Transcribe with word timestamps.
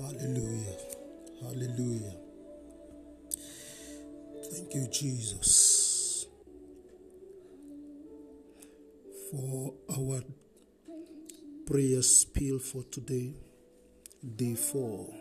Hallelujah. 0.00 0.76
Hallelujah. 1.42 2.14
Thank 4.50 4.74
you, 4.74 4.88
Jesus, 4.90 6.26
for 9.30 9.74
our 9.90 10.22
prayer 11.66 12.00
spill 12.00 12.58
for 12.58 12.82
today, 12.84 13.34
day 14.36 14.54
four. 14.54 15.12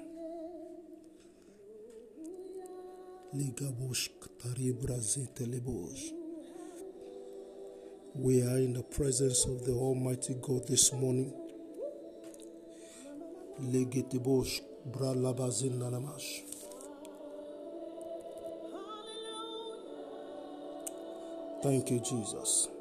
We 8.15 8.41
are 8.41 8.57
in 8.57 8.73
the 8.73 8.83
presence 8.89 9.45
of 9.45 9.65
the 9.65 9.73
Almighty 9.73 10.35
God 10.41 10.67
this 10.67 10.93
morning. 10.93 11.33
Bralabazin. 14.85 15.79
Thank 21.61 21.91
you, 21.91 21.99
Jesus. 21.99 22.78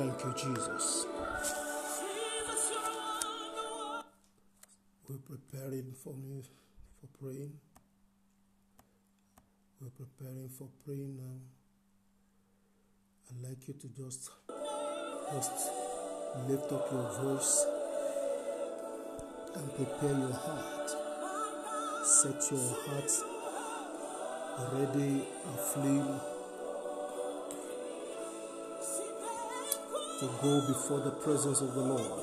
Thank 0.00 0.24
you, 0.24 0.32
Jesus. 0.32 1.04
We're 5.06 5.18
preparing 5.18 5.92
for 5.92 6.14
me 6.14 6.42
for 6.98 7.06
praying. 7.22 7.52
We're 9.78 9.90
preparing 9.90 10.48
for 10.48 10.68
praying 10.86 11.18
now. 11.18 11.40
I'd 13.28 13.46
like 13.46 13.68
you 13.68 13.74
to 13.74 13.88
just 13.88 14.30
just 15.34 15.70
lift 16.48 16.72
up 16.72 16.90
your 16.90 17.12
voice 17.22 17.66
and 19.54 19.74
prepare 19.74 20.18
your 20.18 20.32
heart. 20.32 20.90
Set 22.06 22.50
your 22.50 22.74
heart 22.86 23.12
ready 24.72 25.24
aflame 25.54 26.29
to 30.20 30.26
go 30.42 30.60
before 30.68 31.00
the 31.00 31.10
presence 31.10 31.62
of 31.62 31.72
the 31.74 31.80
Lord. 31.80 32.20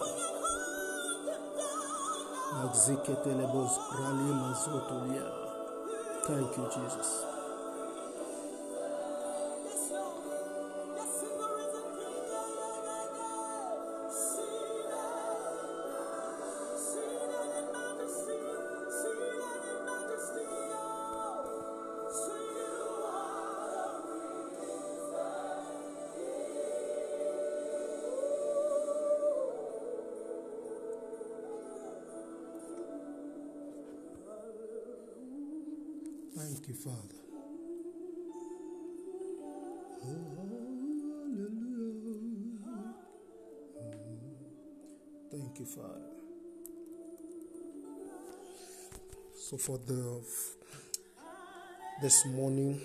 Thank 6.28 6.58
you, 6.58 6.70
Jesus. 6.76 7.37
For 49.68 49.78
the 49.86 50.24
this 52.02 52.26
morning, 52.26 52.80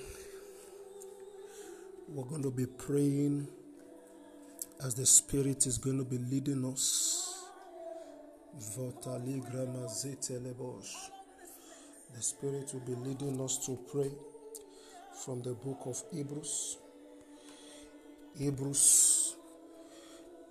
we're 2.09 2.25
going 2.25 2.43
to 2.43 2.51
be 2.51 2.67
praying 2.67 3.47
as 4.85 4.97
the 4.97 5.07
Spirit 5.07 5.65
is 5.69 5.79
going 5.79 5.99
to 5.99 6.05
be 6.05 6.19
leading 6.19 6.65
us. 6.65 7.47
The 8.59 8.93
Spirit 12.19 12.75
will 12.75 12.81
be 12.81 12.95
leading 12.97 13.41
us 13.41 13.65
to 13.67 13.79
pray 13.93 14.11
from 15.25 15.41
the 15.43 15.53
book 15.53 15.83
of 15.87 16.03
Hebrews. 16.13 16.79
Hebrews, 18.37 19.37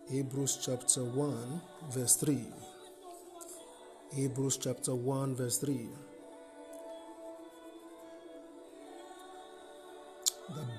Hebrews 0.09 0.59
chapter 0.65 1.03
1, 1.03 1.61
verse 1.89 2.15
3. 2.15 2.45
Hebrews 4.13 4.55
chapter 4.55 4.95
1, 4.95 5.35
verse 5.35 5.57
3. 5.57 5.89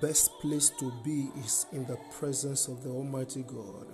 Best 0.03 0.31
place 0.41 0.69
to 0.69 0.93
be 1.05 1.31
is 1.39 1.65
in 1.73 1.87
the 1.87 1.97
presence 2.19 2.69
of 2.69 2.83
the 2.83 2.91
Almighty 2.91 3.45
God. 3.45 3.87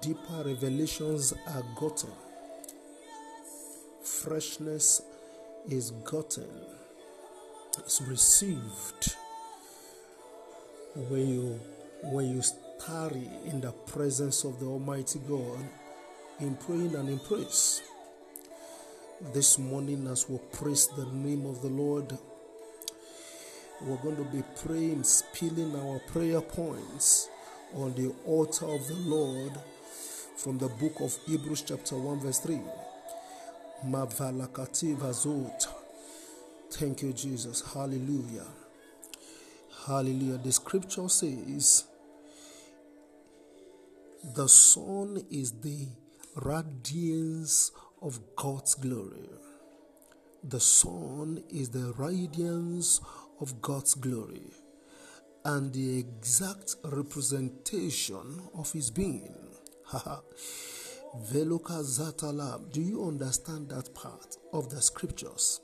Deeper 0.00 0.42
revelations 0.44 1.32
are 1.46 1.64
gotten 1.76 2.10
freshness 4.22 5.00
is 5.68 5.92
gotten, 6.04 6.48
is 7.86 8.02
received 8.06 9.16
when 10.94 11.26
you 11.26 11.60
when 12.02 12.26
you 12.36 12.42
tarry 12.84 13.28
in 13.46 13.60
the 13.60 13.72
presence 13.86 14.44
of 14.44 14.58
the 14.60 14.66
Almighty 14.66 15.20
God 15.26 15.60
in 16.40 16.54
praying 16.56 16.94
and 16.94 17.08
in 17.08 17.18
praise. 17.18 17.82
This 19.20 19.58
morning, 19.58 20.06
as 20.06 20.26
we 20.30 20.38
praise 20.50 20.88
the 20.88 21.04
name 21.04 21.44
of 21.44 21.60
the 21.60 21.68
Lord, 21.68 22.16
we're 23.82 23.98
going 23.98 24.16
to 24.16 24.24
be 24.24 24.42
praying, 24.64 25.04
spilling 25.04 25.76
our 25.76 25.98
prayer 26.10 26.40
points 26.40 27.28
on 27.74 27.92
the 27.94 28.14
altar 28.24 28.64
of 28.64 28.88
the 28.88 28.94
Lord 28.94 29.52
from 30.36 30.56
the 30.56 30.68
book 30.68 31.00
of 31.00 31.14
Hebrews, 31.26 31.60
chapter 31.60 31.98
1, 31.98 32.20
verse 32.20 32.38
3. 32.38 32.60
Mavalakati 33.86 34.96
Vazot. 34.96 35.66
Thank 36.70 37.02
you, 37.02 37.12
Jesus. 37.12 37.62
Hallelujah. 37.74 38.46
Hallelujah. 39.86 40.38
The 40.38 40.52
scripture 40.52 41.10
says, 41.10 41.84
The 44.34 44.48
Son 44.48 45.22
is 45.30 45.52
the 45.60 45.88
radiance 46.36 47.70
of 48.02 48.18
God's 48.36 48.74
glory. 48.74 49.28
The 50.42 50.60
Son 50.60 51.42
is 51.50 51.70
the 51.70 51.92
radiance 51.98 53.00
of 53.40 53.60
God's 53.60 53.94
glory 53.94 54.52
and 55.44 55.72
the 55.72 55.98
exact 55.98 56.76
representation 56.84 58.40
of 58.54 58.72
his 58.72 58.90
being. 58.90 59.34
Veloka 61.32 61.82
Zatalab. 61.82 62.72
Do 62.72 62.80
you 62.80 63.04
understand 63.04 63.70
that 63.70 63.94
part 63.94 64.36
of 64.52 64.70
the 64.70 64.80
scriptures? 64.80 65.60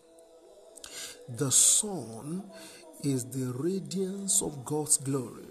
The 1.28 1.50
Son 1.50 2.50
is 3.04 3.24
the 3.26 3.52
radiance 3.58 4.42
of 4.42 4.64
God's 4.64 4.96
glory 4.96 5.46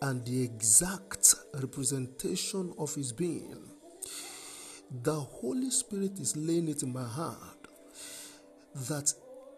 and 0.00 0.24
the 0.26 0.42
exact 0.42 1.34
representation 1.54 2.74
of 2.78 2.94
his 2.94 3.12
being. 3.12 3.71
The 5.00 5.14
Holy 5.14 5.70
Spirit 5.70 6.18
is 6.20 6.36
laying 6.36 6.68
it 6.68 6.82
in 6.82 6.92
my 6.92 7.02
heart 7.02 7.66
that 8.74 9.14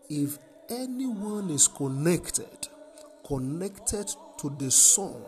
if 0.08 0.38
anyone 0.70 1.50
is 1.50 1.66
connected, 1.66 2.68
connected 3.26 4.06
to 4.38 4.50
the 4.50 4.70
Son, 4.70 5.20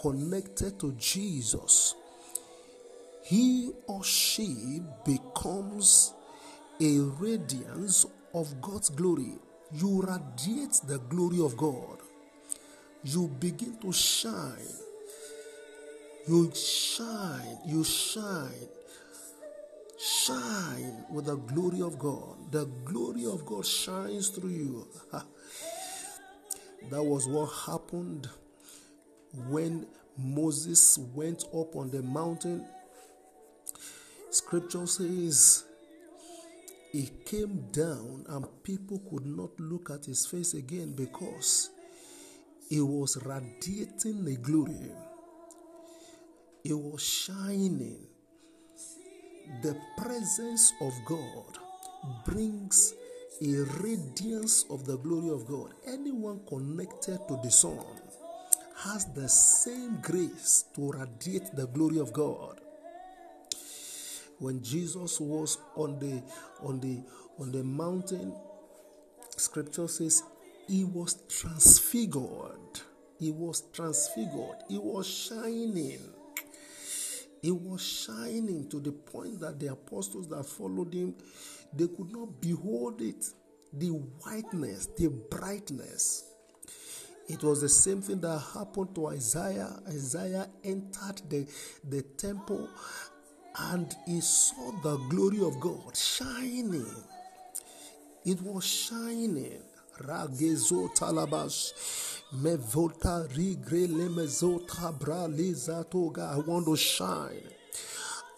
connected 0.00 0.80
to 0.80 0.92
Jesus, 0.92 1.94
he 3.22 3.70
or 3.86 4.02
she 4.02 4.80
becomes 5.04 6.14
a 6.80 6.98
radiance 7.20 8.06
of 8.32 8.58
God's 8.62 8.88
glory. 8.88 9.34
You 9.72 10.00
radiate 10.00 10.80
the 10.86 11.00
glory 11.10 11.44
of 11.44 11.54
God. 11.54 11.98
You 13.04 13.28
begin 13.28 13.76
to 13.82 13.92
shine. 13.92 14.56
You 16.26 16.50
shine. 16.54 17.58
You 17.66 17.84
shine. 17.84 18.68
Shine 19.98 21.04
with 21.10 21.26
the 21.26 21.36
glory 21.36 21.82
of 21.82 21.98
God. 21.98 22.52
The 22.52 22.66
glory 22.84 23.26
of 23.26 23.44
God 23.44 23.66
shines 23.66 24.28
through 24.28 24.50
you. 24.50 24.88
that 26.90 27.02
was 27.02 27.26
what 27.26 27.46
happened 27.66 28.28
when 29.48 29.86
Moses 30.16 30.98
went 31.14 31.44
up 31.54 31.74
on 31.74 31.90
the 31.90 32.02
mountain. 32.02 32.64
Scripture 34.30 34.86
says 34.86 35.64
he 36.92 37.10
came 37.24 37.66
down 37.72 38.24
and 38.28 38.46
people 38.62 39.00
could 39.10 39.26
not 39.26 39.58
look 39.58 39.90
at 39.90 40.04
his 40.04 40.26
face 40.26 40.54
again 40.54 40.92
because 40.92 41.70
he 42.68 42.80
was 42.80 43.16
radiating 43.24 44.24
the 44.24 44.36
glory. 44.36 44.92
He 46.62 46.72
was 46.72 47.02
shining. 47.02 48.06
The 49.62 49.76
presence 49.96 50.72
of 50.80 50.92
God 51.04 51.58
brings 52.24 52.94
a 53.40 53.64
radiance 53.82 54.64
of 54.70 54.84
the 54.84 54.96
glory 54.98 55.30
of 55.30 55.46
God. 55.46 55.72
Anyone 55.86 56.40
connected 56.46 57.18
to 57.28 57.38
the 57.42 57.50
Son 57.50 57.78
has 58.84 59.06
the 59.14 59.28
same 59.28 59.98
grace 60.02 60.64
to 60.74 60.92
radiate 60.92 61.54
the 61.56 61.66
glory 61.66 61.98
of 61.98 62.12
God. 62.12 62.60
When 64.38 64.62
Jesus 64.62 65.18
was 65.18 65.58
on 65.74 65.98
the 65.98 66.22
on 66.62 66.78
the 66.80 67.02
on 67.40 67.50
the 67.50 67.64
mountain, 67.64 68.32
scripture 69.36 69.88
says 69.88 70.22
he 70.68 70.84
was 70.84 71.14
transfigured. 71.28 72.80
He 73.18 73.32
was 73.32 73.62
transfigured. 73.72 74.58
He 74.68 74.78
was 74.78 75.08
shining. 75.08 76.17
He 77.42 77.50
was 77.50 77.82
shining 77.82 78.68
to 78.68 78.80
the 78.80 78.92
point 78.92 79.40
that 79.40 79.60
the 79.60 79.68
apostles 79.68 80.28
that 80.28 80.44
followed 80.44 80.92
him, 80.92 81.14
they 81.72 81.86
could 81.86 82.10
not 82.10 82.40
behold 82.40 83.00
it. 83.00 83.24
The 83.72 83.88
whiteness, 83.88 84.86
the 84.96 85.08
brightness. 85.08 86.24
It 87.28 87.42
was 87.42 87.60
the 87.60 87.68
same 87.68 88.00
thing 88.00 88.20
that 88.22 88.38
happened 88.54 88.94
to 88.94 89.08
Isaiah. 89.08 89.78
Isaiah 89.86 90.48
entered 90.64 91.20
the, 91.28 91.46
the 91.86 92.02
temple 92.02 92.68
and 93.58 93.94
he 94.06 94.20
saw 94.20 94.72
the 94.82 94.96
glory 95.08 95.42
of 95.42 95.60
God 95.60 95.94
shining. 95.96 96.86
It 98.24 98.40
was 98.40 98.64
shining. 98.64 99.62
Ragezo 100.00 100.94
talabash. 100.96 102.17
Lemezota 103.88 104.92
braliza 104.92 105.84
toga. 105.90 106.30
I 106.34 106.38
want 106.38 106.66
to 106.66 106.76
shine. 106.76 107.42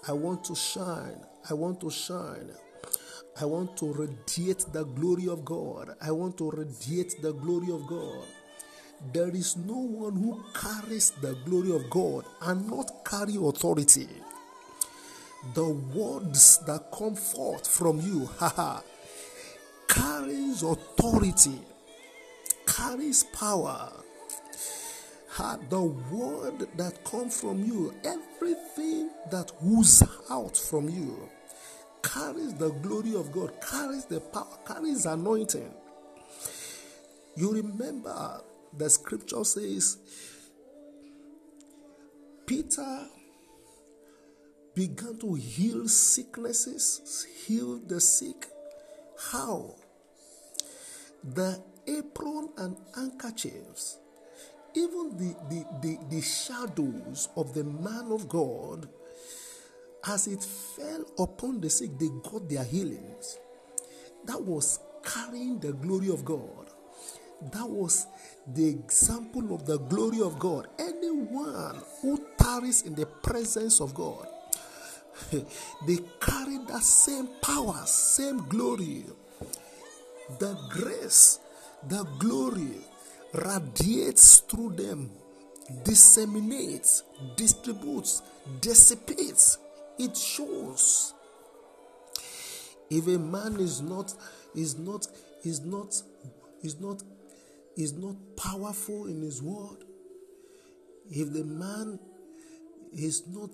I 0.09 0.13
want 0.13 0.45
to 0.45 0.55
shine. 0.55 1.21
I 1.51 1.55
want 1.55 1.81
to 1.81 1.91
shine. 1.91 2.51
I 3.41 3.45
want 3.45 3.77
to 3.79 3.93
radiate 3.93 4.67
the 4.73 4.85
glory 4.85 5.29
of 5.29 5.45
God. 5.45 5.97
I 6.01 6.11
want 6.11 6.37
to 6.39 6.51
radiate 6.51 7.21
the 7.23 7.33
glory 7.33 7.73
of 7.73 7.87
God. 7.87 8.27
There 9.13 9.31
is 9.35 9.57
no 9.57 9.79
one 9.79 10.15
who 10.17 10.45
carries 10.53 11.11
the 11.23 11.35
glory 11.47 11.75
of 11.75 11.89
God 11.91 12.25
and 12.43 12.69
not 12.69 13.05
carry 13.05 13.37
authority. 13.37 14.09
The 15.55 15.69
words 15.69 16.59
that 16.67 16.93
come 16.93 17.15
forth 17.17 17.67
from 17.67 18.01
you, 18.01 18.27
haha, 18.39 18.83
carries 19.89 20.63
authority, 20.63 21.59
carries 22.71 23.25
power. 23.25 23.93
Ha, 25.31 25.59
the 25.69 25.81
word 25.81 26.67
that 26.77 27.05
comes 27.05 27.41
from 27.41 27.65
you, 27.65 27.95
everything 28.05 29.11
that 29.31 29.53
oozes 29.65 30.09
out 30.31 30.57
from 30.57 30.89
you, 30.89 31.29
carries 32.03 32.55
the 32.55 32.71
glory 32.71 33.15
of 33.15 33.33
God, 33.33 33.53
carries 33.61 34.05
the 34.07 34.21
power, 34.21 34.59
carries 34.67 35.07
anointing. 35.07 35.73
You 37.37 37.53
remember 37.53 38.43
the 38.77 38.91
scripture 38.91 39.45
says 39.45 39.99
Peter 42.47 43.07
began 44.75 45.19
to 45.19 45.35
heal 45.35 45.89
sicknesses, 45.89 47.27
heal 47.47 47.79
the 47.87 48.01
sick. 48.01 48.47
How? 49.31 49.77
The 51.23 51.63
apron 51.99 52.51
and 52.59 52.77
handkerchiefs, 52.95 53.99
even 54.75 55.17
the, 55.17 55.35
the, 55.49 55.65
the, 55.83 55.99
the 56.09 56.21
shadows 56.21 57.29
of 57.37 57.55
the 57.55 57.65
man 57.65 58.13
of 58.13 58.29
God, 58.29 58.89
as 60.07 60.27
it 60.27 60.43
fell 60.43 61.05
upon 61.19 61.61
the 61.61 61.69
sick, 61.69 61.99
they 61.99 62.09
got 62.23 62.49
their 62.49 62.65
healings. 62.65 63.39
That 64.25 64.41
was 64.41 64.79
carrying 65.03 65.59
the 65.59 65.73
glory 65.73 66.09
of 66.09 66.25
God. 66.25 66.69
That 67.53 67.69
was 67.69 68.07
the 68.47 68.69
example 68.69 69.55
of 69.55 69.67
the 69.67 69.79
glory 69.79 70.21
of 70.21 70.39
God. 70.39 70.69
Anyone 70.79 71.81
who 72.03 72.21
tarries 72.39 72.83
in 72.83 72.95
the 72.95 73.07
presence 73.07 73.81
of 73.81 73.95
God, 73.95 74.27
they 75.33 75.99
carry 76.21 76.59
that 76.69 76.83
same 76.83 77.29
power, 77.41 77.83
same 77.87 78.47
glory. 78.49 79.05
The 80.39 80.57
grace, 80.71 81.41
the 81.89 82.05
glory 82.19 82.77
radiates 83.33 84.41
through 84.41 84.71
them, 84.77 85.11
disseminates, 85.85 87.03
distributes, 87.37 88.23
dissipates. 88.61 89.59
It 89.99 90.17
shows. 90.17 91.15
If 92.89 93.07
a 93.07 93.19
man 93.19 93.61
is 93.61 93.81
not, 93.81 94.13
is 94.55 94.79
not, 94.79 95.07
is 95.45 95.61
not, 95.61 95.95
is 96.63 96.81
not, 96.81 97.03
is 97.77 97.93
not 97.93 98.17
powerful 98.37 99.07
in 99.07 99.23
his 99.23 99.43
word, 99.43 99.85
if 101.11 101.33
the 101.33 101.45
man 101.45 101.99
is 102.93 103.27
not 103.29 103.51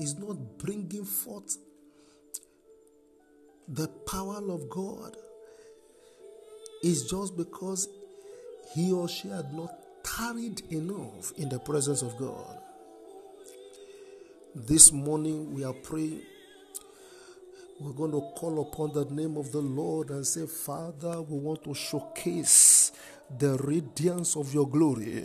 is 0.00 0.18
not 0.18 0.58
bringing 0.58 1.04
forth 1.04 1.56
the 3.68 3.88
power 4.06 4.42
of 4.50 4.68
God 4.68 5.16
is 6.84 7.04
just 7.04 7.34
because 7.34 7.88
he 8.74 8.92
or 8.92 9.08
she 9.08 9.28
had 9.28 9.54
not 9.54 9.70
tarried 10.04 10.60
enough 10.70 11.32
in 11.38 11.48
the 11.48 11.58
presence 11.58 12.02
of 12.02 12.14
God. 12.18 12.58
This 14.54 14.92
morning 14.92 15.54
we 15.54 15.64
are 15.64 15.72
praying. 15.72 16.20
We're 17.80 17.94
going 17.94 18.12
to 18.12 18.20
call 18.36 18.60
upon 18.60 18.92
the 18.92 19.06
name 19.06 19.38
of 19.38 19.50
the 19.50 19.62
Lord 19.62 20.10
and 20.10 20.26
say, 20.26 20.46
Father, 20.46 21.22
we 21.22 21.38
want 21.38 21.64
to 21.64 21.74
showcase 21.74 22.92
the 23.38 23.56
radiance 23.64 24.36
of 24.36 24.52
your 24.52 24.68
glory, 24.68 25.24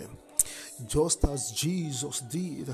just 0.88 1.26
as 1.26 1.52
Jesus 1.52 2.22
did. 2.22 2.74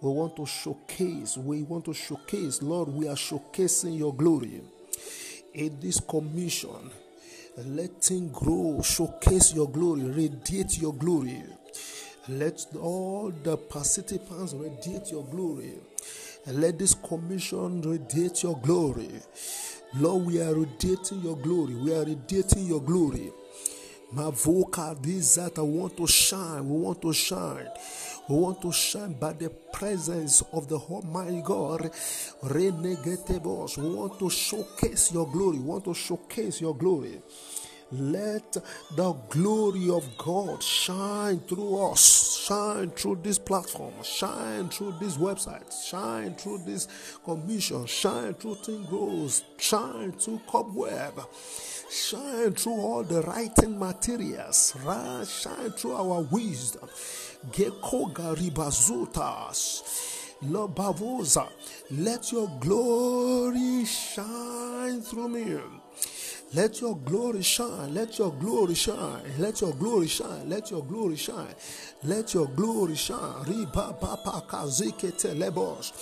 We 0.00 0.10
want 0.10 0.36
to 0.36 0.46
showcase, 0.46 1.36
we 1.36 1.64
want 1.64 1.84
to 1.86 1.94
showcase, 1.94 2.62
Lord, 2.62 2.90
we 2.90 3.08
are 3.08 3.16
showcasing 3.16 3.98
your 3.98 4.14
glory 4.14 4.62
in 5.52 5.80
this 5.80 5.98
commission. 5.98 6.90
Let 7.56 8.10
grow, 8.32 8.82
showcase 8.82 9.54
your 9.54 9.68
glory, 9.68 10.02
radiate 10.02 10.76
your 10.78 10.92
glory. 10.92 11.40
Let 12.28 12.66
all 12.80 13.32
the 13.44 13.56
participants 13.56 14.54
radiate 14.54 15.12
your 15.12 15.24
glory. 15.24 15.74
Let 16.48 16.80
this 16.80 16.94
commission 16.94 17.80
radiate 17.82 18.42
your 18.42 18.58
glory. 18.58 19.08
Lord, 19.96 20.26
we 20.26 20.42
are 20.42 20.52
radiating 20.52 21.20
your 21.20 21.36
glory. 21.36 21.76
We 21.76 21.94
are 21.94 22.04
radiating 22.04 22.66
your 22.66 22.82
glory. 22.82 23.30
My 24.10 24.30
vocal, 24.32 24.96
this 24.96 25.36
that 25.36 25.56
I 25.56 25.62
want 25.62 25.96
to 25.98 26.08
shine. 26.08 26.68
We 26.68 26.76
want 26.76 27.02
to 27.02 27.12
shine. 27.12 27.68
We 28.28 28.36
want 28.36 28.62
to 28.62 28.72
shine 28.72 29.12
by 29.14 29.34
the 29.34 29.50
presence 29.72 30.42
of 30.52 30.68
the 30.68 30.78
Almighty 30.78 31.42
God. 31.42 31.90
Renegatebos. 32.42 33.76
We 33.76 33.94
want 33.94 34.18
to 34.18 34.30
showcase 34.30 35.12
your 35.12 35.30
glory. 35.30 35.58
Want 35.58 35.84
to 35.84 35.94
showcase 35.94 36.60
your 36.60 36.74
glory. 36.74 37.20
Let 37.92 38.56
the 38.96 39.12
glory 39.28 39.90
of 39.90 40.16
God 40.16 40.62
shine 40.62 41.38
through 41.40 41.92
us, 41.92 42.44
shine 42.46 42.90
through 42.90 43.20
this 43.22 43.38
platform, 43.38 43.92
shine 44.02 44.68
through 44.70 44.94
this 44.98 45.16
website, 45.16 45.70
shine 45.88 46.34
through 46.34 46.58
this 46.66 46.88
commission, 47.24 47.86
shine 47.86 48.34
through 48.34 48.56
Teen 48.64 48.84
Grows, 48.86 49.44
shine 49.58 50.12
through 50.12 50.40
Cobweb, 50.48 51.20
shine 51.90 52.52
through 52.52 52.80
all 52.80 53.04
the 53.04 53.20
writing 53.22 53.78
materials, 53.78 54.74
shine 55.28 55.70
through 55.70 55.92
our 55.94 56.22
wisdom. 56.22 56.88
Geko 57.52 58.12
garibazutas. 58.12 59.82
Lord 60.42 60.74
let 61.90 62.32
your 62.32 62.48
glory 62.60 63.84
shine 63.84 65.00
through 65.00 65.28
me. 65.28 65.56
Let 66.54 66.80
your 66.80 66.96
glory 66.96 67.42
shine. 67.42 67.94
Let 67.94 68.18
your 68.18 68.32
glory 68.32 68.74
shine. 68.74 69.22
Let 69.38 69.60
your 69.60 69.72
glory 69.72 70.06
shine. 70.06 70.48
Let 70.48 70.70
your 70.70 70.82
glory 70.84 71.16
shine. 71.16 71.54
Let 72.04 72.34
your 72.34 72.46
glory 72.46 72.94
shine. 72.94 73.44
Riba 73.44 73.98
papa 74.00 74.44
kazike 74.46 75.12
telebos. 75.12 75.92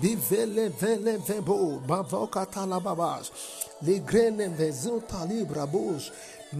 Bivele 0.00 0.70
vele 0.70 1.18
vebo. 1.18 1.80
Bavoka 1.86 2.46
talababas. 2.46 3.30
Ligrene 3.82 4.48
vezuta 4.56 5.24
libra 5.28 5.66
He 6.52 6.58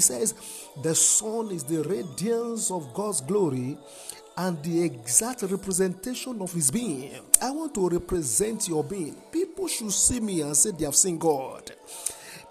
says, 0.00 0.34
the 0.82 0.94
Son 0.94 1.50
is 1.50 1.64
the 1.64 1.82
radiance 1.82 2.70
of 2.70 2.92
God's 2.92 3.20
glory 3.20 3.78
and 4.36 4.62
the 4.62 4.82
exact 4.82 5.42
representation 5.42 6.42
of 6.42 6.52
his 6.52 6.70
being. 6.70 7.12
I 7.40 7.50
want 7.50 7.74
to 7.74 7.88
represent 7.88 8.68
your 8.68 8.84
being. 8.84 9.16
People 9.32 9.66
should 9.68 9.92
see 9.92 10.20
me 10.20 10.42
and 10.42 10.56
say 10.56 10.72
they 10.72 10.84
have 10.84 10.94
seen 10.94 11.18
God. 11.18 11.72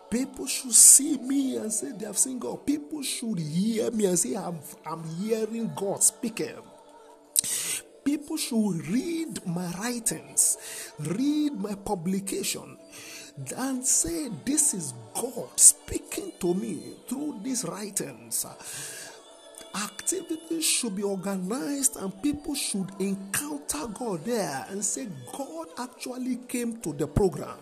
People 0.09 0.47
should 0.47 0.73
see 0.73 1.17
me 1.17 1.57
and 1.57 1.71
say 1.71 1.91
they 1.91 2.05
have 2.05 2.17
seen 2.17 2.39
God. 2.39 2.65
People 2.65 3.03
should 3.03 3.37
hear 3.37 3.91
me 3.91 4.05
and 4.05 4.17
say 4.17 4.35
I'm, 4.35 4.57
I'm 4.85 5.03
hearing 5.19 5.71
God 5.75 6.01
speaking. 6.01 6.55
People 8.03 8.37
should 8.37 8.87
read 8.87 9.45
my 9.47 9.71
writings, 9.79 10.93
read 10.99 11.53
my 11.53 11.73
publication, 11.73 12.77
and 13.57 13.85
say, 13.85 14.29
This 14.45 14.73
is 14.73 14.93
God 15.13 15.59
speaking 15.59 16.31
to 16.39 16.53
me 16.53 16.93
through 17.07 17.39
these 17.43 17.65
writings 17.65 18.45
activities 19.75 20.65
should 20.65 20.95
be 20.95 21.03
organized 21.03 21.97
and 21.97 22.21
people 22.21 22.55
should 22.55 22.89
encounter 22.99 23.87
God 23.93 24.23
there 24.23 24.65
and 24.69 24.83
say, 24.83 25.07
God 25.33 25.67
actually 25.77 26.37
came 26.47 26.79
to 26.81 26.93
the 26.93 27.07
program. 27.07 27.57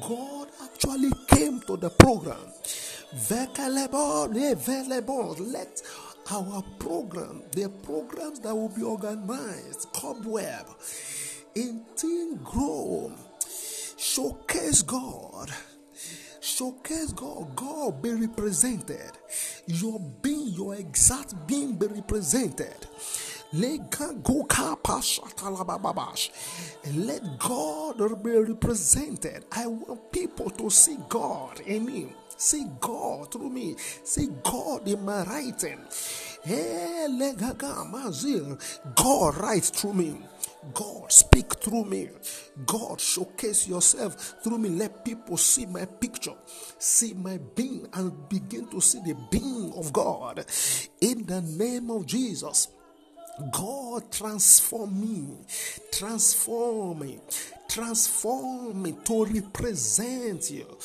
God 0.00 0.48
actually 0.62 1.12
came 1.28 1.60
to 1.62 1.76
the 1.76 1.90
program. 1.90 2.38
Let 5.52 5.82
our 6.30 6.62
program, 6.78 7.42
the 7.52 7.68
programs 7.82 8.40
that 8.40 8.54
will 8.54 8.68
be 8.68 8.82
organized, 8.82 9.88
Cobweb, 9.92 10.66
in 11.54 11.84
Teen 11.96 12.36
Grow, 12.42 13.12
showcase 14.14 14.82
God 14.82 15.50
showcase 16.46 17.12
God. 17.12 17.56
God 17.56 18.00
be 18.02 18.12
represented. 18.12 19.12
Your 19.66 19.98
being, 20.22 20.48
your 20.48 20.74
exact 20.76 21.34
being 21.46 21.74
be 21.74 21.86
represented. 21.86 22.86
Let 23.52 23.90
God 23.90 24.22
be 28.22 28.30
represented. 28.30 29.44
I 29.52 29.66
want 29.66 30.12
people 30.12 30.50
to 30.50 30.70
see 30.70 30.98
God 31.08 31.60
in 31.60 31.86
me. 31.86 32.12
See 32.36 32.66
God 32.80 33.32
through 33.32 33.50
me. 33.50 33.76
See 33.78 34.28
God 34.42 34.86
in 34.86 35.04
my 35.04 35.24
writing. 35.24 35.80
Eh, 36.44 37.08
God 38.94 39.36
writes 39.38 39.70
through 39.70 39.94
me. 39.94 40.16
God, 40.74 41.12
speak 41.12 41.54
through 41.54 41.84
me. 41.84 42.08
God, 42.64 43.00
showcase 43.00 43.68
yourself 43.68 44.34
through 44.42 44.58
me. 44.58 44.68
Let 44.70 45.04
people 45.04 45.36
see 45.36 45.66
my 45.66 45.84
picture, 45.84 46.34
see 46.78 47.14
my 47.14 47.38
being, 47.54 47.88
and 47.92 48.28
begin 48.28 48.68
to 48.68 48.80
see 48.80 49.00
the 49.00 49.16
being 49.30 49.72
of 49.76 49.92
God. 49.92 50.44
In 51.00 51.26
the 51.26 51.40
name 51.42 51.90
of 51.90 52.06
Jesus. 52.06 52.68
God 53.52 54.10
transform 54.10 54.98
me, 54.98 55.36
transform 55.92 57.00
me, 57.00 57.20
transform 57.68 58.82
me 58.82 58.96
to 59.04 59.26
represent 59.26 60.50
you, 60.50 60.78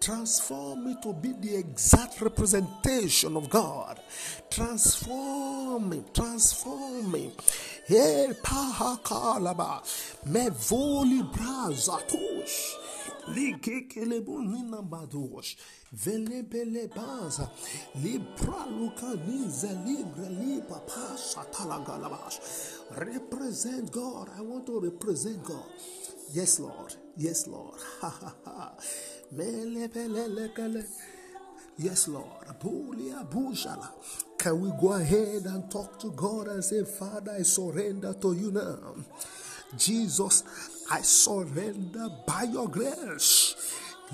transform 0.00 0.86
me 0.86 0.96
to 1.02 1.12
be 1.12 1.32
the 1.32 1.56
exact 1.56 2.22
representation 2.22 3.36
of 3.36 3.50
God, 3.50 4.00
transform 4.48 5.90
me, 5.90 6.02
transform 6.14 7.12
me. 7.12 7.30
Hey, 7.88 8.34
pahakalaba, 8.42 9.80
me 10.26 10.50
voli 10.50 11.22
brazatush. 11.32 12.76
Ligekelebunina 13.28 14.82
badosh. 14.82 15.56
Velebele 15.96 16.94
baza. 16.94 17.48
Libra 18.02 18.66
lukaniza 18.68 19.72
libre 19.86 20.28
lipa 20.28 20.80
pasha 20.80 21.46
talagalabash. 21.50 22.38
Represent 22.98 23.90
God. 23.90 24.28
I 24.36 24.42
want 24.42 24.66
to 24.66 24.80
represent 24.80 25.42
God. 25.42 25.64
Yes, 26.34 26.60
Lord. 26.60 26.94
Yes, 27.16 27.46
Lord. 27.46 27.80
Ha 28.02 28.10
ha 28.20 28.34
ha. 28.44 28.72
Yes, 31.78 32.08
Lord. 32.08 32.48
Bulia 32.60 33.24
bujala. 33.24 33.88
Can 34.38 34.60
we 34.60 34.70
go 34.80 34.92
ahead 34.92 35.46
and 35.46 35.68
talk 35.68 35.98
to 35.98 36.12
God 36.12 36.46
and 36.46 36.64
say, 36.64 36.84
Father, 36.84 37.32
I 37.38 37.42
surrender 37.42 38.14
to 38.14 38.32
you 38.34 38.52
now. 38.52 38.94
Jesus, 39.76 40.44
I 40.90 41.00
surrender 41.00 42.08
by 42.24 42.44
your 42.44 42.68
grace. 42.68 43.56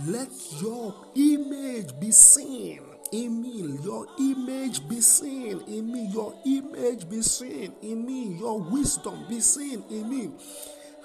Let 0.07 0.31
your 0.63 0.95
image 1.15 2.01
be 2.01 2.11
seen 2.11 2.81
in 3.13 3.43
me. 3.43 3.79
Your 3.85 4.07
image 4.19 4.89
be 4.89 5.01
seen 5.03 5.61
in 5.69 5.93
me. 5.93 6.07
Your 6.07 6.35
image 6.47 7.09
be 7.09 7.21
seen 7.23 7.73
in 7.83 8.07
me. 8.07 8.39
Your 8.39 8.61
wisdom 8.61 9.27
be 9.29 9.41
seen 9.41 9.85
in 9.91 10.09
me. 10.09 10.31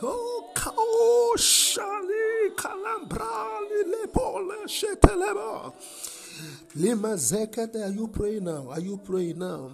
Oh, 0.01 0.49
kao 0.55 1.35
shali 1.35 2.55
kalambra 2.55 3.59
lepole 3.85 4.65
sheteleba. 4.65 5.73
Lima 6.75 7.15
zekete, 7.17 7.83
are 7.83 7.91
you 7.91 8.07
praying 8.07 8.43
now? 8.43 8.69
Are 8.69 8.79
you 8.79 8.97
praying 8.97 9.39
now? 9.39 9.71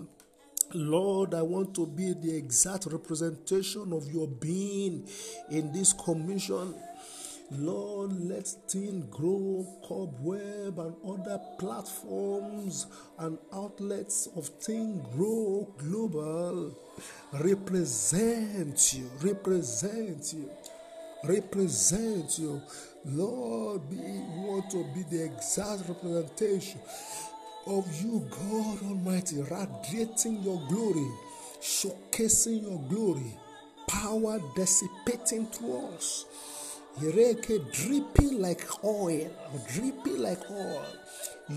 Lord, 0.73 1.33
I 1.33 1.41
want 1.41 1.73
to 1.75 1.85
be 1.85 2.13
the 2.13 2.35
exact 2.35 2.87
representation 2.87 3.93
of 3.93 4.11
your 4.11 4.27
being 4.27 5.07
in 5.49 5.71
this 5.71 5.93
commission. 5.93 6.73
Lord, 7.51 8.11
let 8.27 8.51
Teen 8.67 9.07
Grow, 9.11 9.65
Cobweb, 9.87 10.79
and 10.79 10.95
other 11.07 11.39
platforms 11.59 12.87
and 13.19 13.37
outlets 13.53 14.27
of 14.35 14.49
Teen 14.59 15.05
Grow 15.13 15.71
Global 15.77 16.75
represent 17.33 18.93
you, 18.95 19.09
represent 19.21 20.33
you, 20.33 20.49
represent 21.23 22.39
you. 22.39 22.61
Lord, 23.07 23.81
we 23.91 23.97
want 23.97 24.71
to 24.71 24.83
be 24.95 25.03
the 25.03 25.25
exact 25.25 25.87
representation 25.87 26.79
of 27.67 28.01
you, 28.01 28.27
God 28.31 28.81
Almighty, 28.81 29.41
radiating 29.43 30.41
your 30.41 30.59
glory, 30.67 31.07
showcasing 31.61 32.63
your 32.63 32.79
glory, 32.89 33.37
power 33.87 34.39
dissipating 34.55 35.45
through 35.47 35.85
us. 35.95 36.25
Yereke 36.99 37.59
dripping 37.73 38.41
like 38.41 38.63
oil, 38.85 39.29
dripping 39.73 40.21
like 40.21 40.49
oil. 40.49 40.85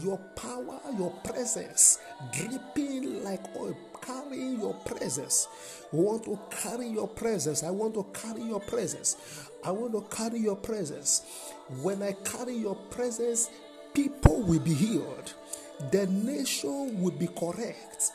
Your 0.03 0.19
power, 0.35 0.81
your 0.99 1.13
presence, 1.23 2.01
dripping 2.33 3.23
like 3.23 3.45
oil, 3.57 3.77
carrying 4.03 4.59
your 4.59 4.75
presence. 4.75 5.47
We 5.93 6.01
want 6.01 6.25
to 6.25 6.41
carry 6.51 6.89
your 6.89 7.07
presence. 7.07 7.63
I 7.63 7.71
want 7.71 7.95
to 7.95 8.05
carry 8.13 8.43
your 8.43 8.59
presence. 8.59 9.49
I 9.65 9.71
want 9.71 9.93
to 9.93 10.17
carry 10.17 10.41
your 10.41 10.57
presence. 10.57 11.23
When 11.83 12.03
I 12.03 12.13
carry 12.25 12.55
your 12.55 12.75
presence, 12.75 13.49
people 13.95 14.43
will 14.43 14.61
be 14.61 14.75
healed. 14.75 15.35
The 15.93 16.09
nation 16.09 17.01
will 17.01 17.13
be 17.13 17.29
correct. 17.29 18.11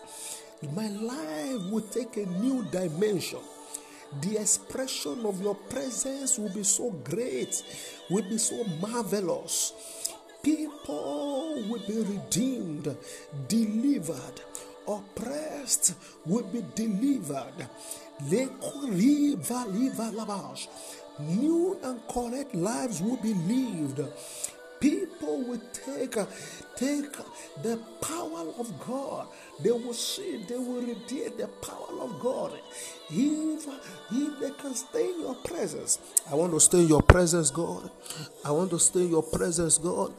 My 0.73 0.89
life 0.89 1.71
will 1.71 1.87
take 1.89 2.17
a 2.17 2.25
new 2.25 2.63
dimension 2.65 3.39
the 4.22 4.38
expression 4.38 5.25
of 5.25 5.41
your 5.41 5.55
presence 5.55 6.38
will 6.38 6.53
be 6.53 6.63
so 6.63 6.91
great, 6.91 7.63
will 8.10 8.24
be 8.24 8.38
so 8.38 8.63
marvelous. 8.82 9.74
People 10.41 11.63
will 11.70 11.82
be 11.88 12.00
redeemed, 12.00 12.96
delivered, 13.48 14.41
oppressed 14.88 15.96
will 16.25 16.43
be 16.43 16.63
delivered. 16.75 17.67
New 21.20 21.79
and 21.84 22.08
correct 22.08 22.55
lives 22.55 23.01
will 23.01 23.17
be 23.17 23.34
lived 23.34 24.01
people 24.83 25.41
will 25.43 25.61
take 25.71 26.17
uh, 26.17 26.25
take 26.75 27.13
the 27.61 27.79
power 28.01 28.43
of 28.59 28.67
God. 28.85 29.27
They 29.61 29.71
will 29.71 29.93
see, 29.93 30.43
they 30.49 30.57
will 30.57 30.81
radiate 30.81 31.37
the 31.37 31.47
power 31.47 32.01
of 32.01 32.19
God. 32.19 32.51
If, 33.09 33.65
if 34.11 34.39
they 34.41 34.51
can 34.61 34.75
stay 34.75 35.11
in 35.11 35.21
your 35.21 35.35
presence, 35.35 35.99
I 36.29 36.35
want 36.35 36.51
to 36.51 36.59
stay 36.59 36.81
in 36.81 36.89
your 36.89 37.01
presence, 37.01 37.49
God. 37.49 37.89
I 38.43 38.51
want 38.51 38.71
to 38.71 38.79
stay 38.79 39.03
in 39.03 39.11
your 39.11 39.23
presence, 39.23 39.77
God. 39.77 40.11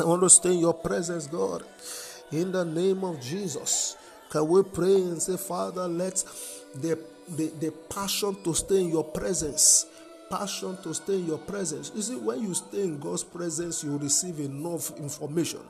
I 0.00 0.04
want 0.04 0.22
to 0.22 0.30
stay 0.30 0.54
in 0.54 0.58
your 0.58 0.74
presence, 0.74 1.28
God. 1.28 1.62
In 2.32 2.50
the 2.50 2.64
name 2.64 3.04
of 3.04 3.20
Jesus. 3.20 3.96
Can 4.30 4.48
we 4.48 4.64
pray 4.64 4.96
and 4.96 5.22
say, 5.22 5.36
Father, 5.36 5.86
let 5.86 6.24
the, 6.74 6.98
the, 7.28 7.52
the 7.60 7.70
passion 7.88 8.36
to 8.42 8.52
stay 8.54 8.80
in 8.80 8.88
your 8.88 9.04
presence, 9.04 9.86
passion 10.30 10.76
to 10.82 10.94
stay 10.94 11.14
in 11.14 11.26
your 11.26 11.38
presence. 11.38 11.92
You 11.94 12.02
see, 12.02 12.16
when 12.16 12.42
you 12.42 12.54
stay 12.54 12.82
in 12.82 12.98
God's 12.98 13.24
presence, 13.24 13.84
you 13.84 13.96
receive 13.98 14.40
enough 14.40 14.96
information, 14.98 15.60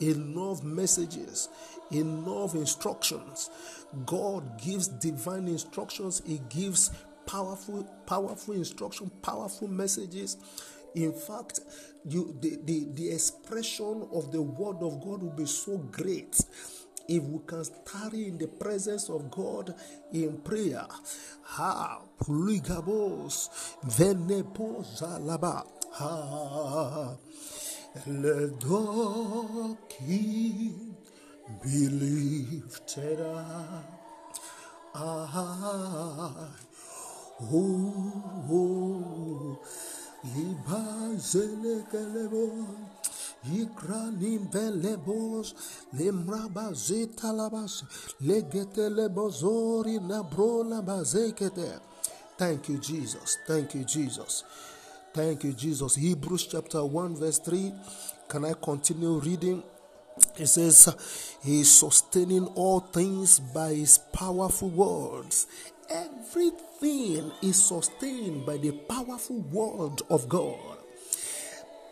enough 0.00 0.62
messages, 0.62 1.48
enough 1.90 2.54
instructions. 2.54 3.50
God 4.06 4.60
gives 4.60 4.88
divine 4.88 5.48
instructions, 5.48 6.22
He 6.26 6.40
gives 6.48 6.90
powerful, 7.26 7.84
powerful 8.06 8.54
instruction, 8.54 9.10
powerful 9.22 9.68
messages. 9.68 10.36
In 10.94 11.12
fact, 11.12 11.60
you 12.04 12.36
the, 12.40 12.58
the, 12.64 12.86
the 12.94 13.10
expression 13.10 14.06
of 14.12 14.30
the 14.30 14.42
word 14.42 14.76
of 14.76 15.00
God 15.00 15.22
will 15.22 15.34
be 15.36 15.46
so 15.46 15.78
great 15.78 16.40
if 17.08 17.22
we 17.22 17.40
can 17.46 17.64
tarry 17.84 18.28
in 18.28 18.38
the 18.38 18.46
presence 18.46 19.08
of 19.08 19.30
God 19.30 19.74
in 20.12 20.38
prayer. 20.38 20.86
Ha 21.42 22.00
puligabos 22.18 23.48
venepozalaba. 23.84 25.66
Ha 25.92 27.16
le 28.06 28.50
king 29.88 30.96
be 31.62 31.88
lifted 31.88 33.20
up. 33.20 33.84
Oh, 37.40 38.46
oh, 38.48 39.58
ibazelekelebo, 40.22 42.44
ikranim 43.44 44.48
velebos, 44.50 45.54
lemrabazita 45.92 47.32
labas, 47.32 47.84
legetelebozori 48.20 49.98
nabrola 50.00 50.82
bazekete. 50.82 51.80
Thank 52.36 52.68
you, 52.68 52.78
Jesus. 52.78 53.38
Thank 53.46 53.74
you, 53.74 53.84
Jesus. 53.84 54.44
Thank 55.12 55.44
you, 55.44 55.52
Jesus. 55.52 55.94
Hebrews 55.94 56.46
chapter 56.46 56.84
1, 56.84 57.16
verse 57.16 57.38
3. 57.38 57.72
Can 58.28 58.44
I 58.44 58.54
continue 58.60 59.20
reading? 59.20 59.62
It 60.36 60.46
says, 60.46 61.36
He 61.42 61.60
is 61.60 61.78
sustaining 61.78 62.46
all 62.56 62.80
things 62.80 63.38
by 63.38 63.74
His 63.74 63.98
powerful 63.98 64.70
words. 64.70 65.46
Everything 65.88 67.30
is 67.42 67.62
sustained 67.62 68.44
by 68.44 68.56
the 68.56 68.72
powerful 68.72 69.40
word 69.40 70.02
of 70.10 70.28
God. 70.28 70.73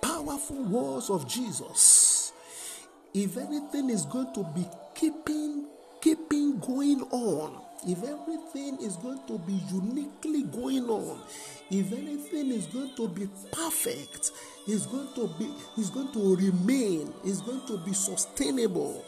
Powerful 0.03 0.65
words 0.65 1.11
of 1.11 1.29
Jesus. 1.29 2.33
If 3.15 3.37
anything 3.37 3.89
is 3.89 4.05
going 4.05 4.33
to 4.35 4.45
be 4.55 4.67
keeping, 4.95 5.67
keeping 6.01 6.59
going 6.59 7.03
on, 7.11 7.63
if 7.87 8.03
everything 8.03 8.79
is 8.81 8.97
going 8.97 9.21
to 9.27 9.39
be 9.39 9.55
uniquely 9.73 10.43
going 10.43 10.89
on, 10.89 11.21
if 11.71 11.93
anything 11.93 12.51
is 12.51 12.67
going 12.67 12.95
to 12.97 13.09
be 13.09 13.29
perfect, 13.51 14.33
is 14.69 14.87
going 14.87 15.09
to 15.15 15.29
be 15.39 15.49
is 15.79 15.91
going 15.91 16.13
to 16.13 16.37
remain, 16.37 17.13
is 17.25 17.41
going 17.41 17.67
to 17.67 17.79
be 17.79 17.93
sustainable, 17.93 19.05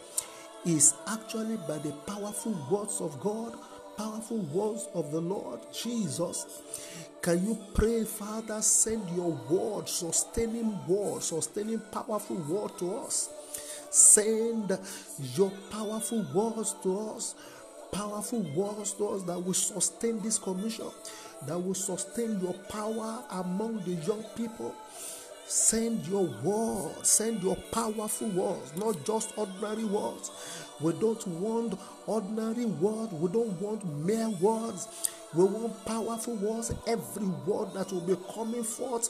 is 0.65 0.95
actually 1.09 1.57
by 1.69 1.79
the 1.79 1.93
powerful 2.07 2.53
words 2.71 3.01
of 3.01 3.19
God, 3.21 3.55
powerful 3.97 4.39
words 4.39 4.89
of 4.95 5.11
the 5.11 5.21
Lord 5.21 5.61
Jesus. 5.73 6.63
Can 7.23 7.45
you 7.45 7.59
pray, 7.75 8.05
Father, 8.05 8.61
send 8.61 9.09
your 9.17 9.33
word, 9.49 9.89
sustaining 9.89 10.79
word, 10.87 11.23
sustaining 11.23 11.81
powerful 11.91 12.37
word 12.37 12.79
to 12.79 12.97
us? 12.97 13.31
Send 13.91 14.79
your 15.35 15.51
powerful 15.71 16.27
words 16.35 16.75
to 16.83 16.99
us 16.99 17.35
powerful 17.95 18.41
words 18.57 18.93
to 18.95 19.07
us 19.09 19.23
that 19.23 19.39
will 19.39 19.55
sustain 19.55 20.21
this 20.21 20.39
commission, 20.39 20.87
that 21.47 21.57
will 21.57 21.75
sustain 21.75 22.41
your 22.41 22.55
power 22.69 23.23
among 23.31 23.79
the 23.85 23.93
young 24.07 24.25
people. 24.37 24.75
Send 25.47 26.07
your 26.07 26.25
words, 26.43 27.09
send 27.09 27.43
your 27.43 27.57
powerful 27.71 28.29
words, 28.29 28.75
not 28.77 29.05
just 29.05 29.37
ordinary 29.37 29.85
words. 29.85 30.31
We 30.81 30.93
don't 30.95 31.27
want 31.27 31.79
ordinary 32.07 32.65
words, 32.65 33.13
we 33.13 33.31
don't 33.31 33.61
want 33.61 33.85
mere 34.05 34.31
words. 34.41 34.89
We 35.35 35.45
want 35.45 35.85
powerful 35.85 36.37
words, 36.37 36.73
every 36.87 37.27
word 37.27 37.75
that 37.75 37.93
will 37.93 38.01
be 38.01 38.17
coming 38.35 38.63
forth 38.63 39.09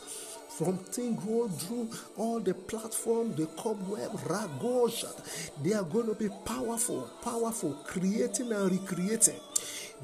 from 0.48 0.78
Teen 0.90 1.16
Grow 1.16 1.48
through 1.48 1.90
all 2.16 2.40
the 2.40 2.54
platform, 2.54 3.34
the 3.34 3.46
cobweb, 3.46 4.10
Ragosha. 4.26 5.12
They 5.62 5.72
are 5.74 5.82
going 5.82 6.06
to 6.06 6.14
be 6.14 6.28
powerful, 6.44 7.10
powerful, 7.22 7.74
creating 7.84 8.52
and 8.52 8.70
recreating. 8.70 9.40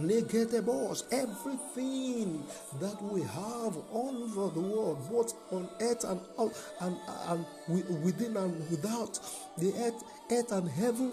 Negatables, 0.00 1.04
everything 1.12 2.42
that 2.80 3.00
we 3.02 3.20
have 3.20 3.76
all 3.92 4.16
over 4.24 4.54
the 4.54 4.60
world, 4.60 5.10
both 5.10 5.34
on 5.52 5.68
earth 5.80 6.04
and 6.04 6.20
out 6.38 6.52
and, 6.80 6.96
and 7.28 8.04
within 8.04 8.36
and 8.36 8.58
without 8.70 9.20
the 9.58 9.72
earth, 9.78 10.02
earth 10.30 10.52
and 10.52 10.68
heaven 10.70 11.12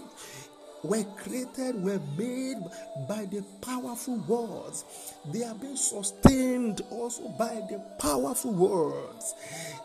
were 0.84 1.04
created, 1.18 1.84
were 1.84 2.00
made 2.18 2.58
by 3.08 3.26
the 3.26 3.44
powerful 3.62 4.18
words. 4.28 4.86
They 5.34 5.44
are 5.44 5.56
being 5.56 5.76
sustained 5.76 6.82
also 6.90 7.28
by 7.30 7.62
the 7.70 7.82
powerful 8.00 8.54
words. 8.54 9.34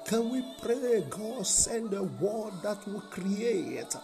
Can 0.06 0.30
we 0.30 0.44
pray, 0.60 1.04
God, 1.08 1.46
send 1.46 1.92
a 1.94 2.02
word 2.02 2.52
that 2.62 2.86
will 2.86 3.00
create, 3.00 3.96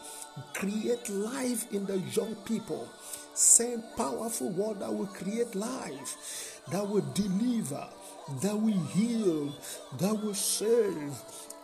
create 0.55 1.09
life 1.09 1.73
in 1.73 1.87
the 1.87 1.99
young 1.99 2.35
people. 2.47 2.89
Send 3.39 3.85
powerful 3.97 4.49
word 4.49 4.81
that 4.81 4.93
will 4.93 5.07
create 5.07 5.55
life, 5.55 6.61
that 6.73 6.85
will 6.89 7.05
deliver, 7.15 7.87
that 8.43 8.57
will 8.57 8.85
heal, 8.87 9.55
that 10.01 10.13
will 10.13 10.35
save, 10.35 11.13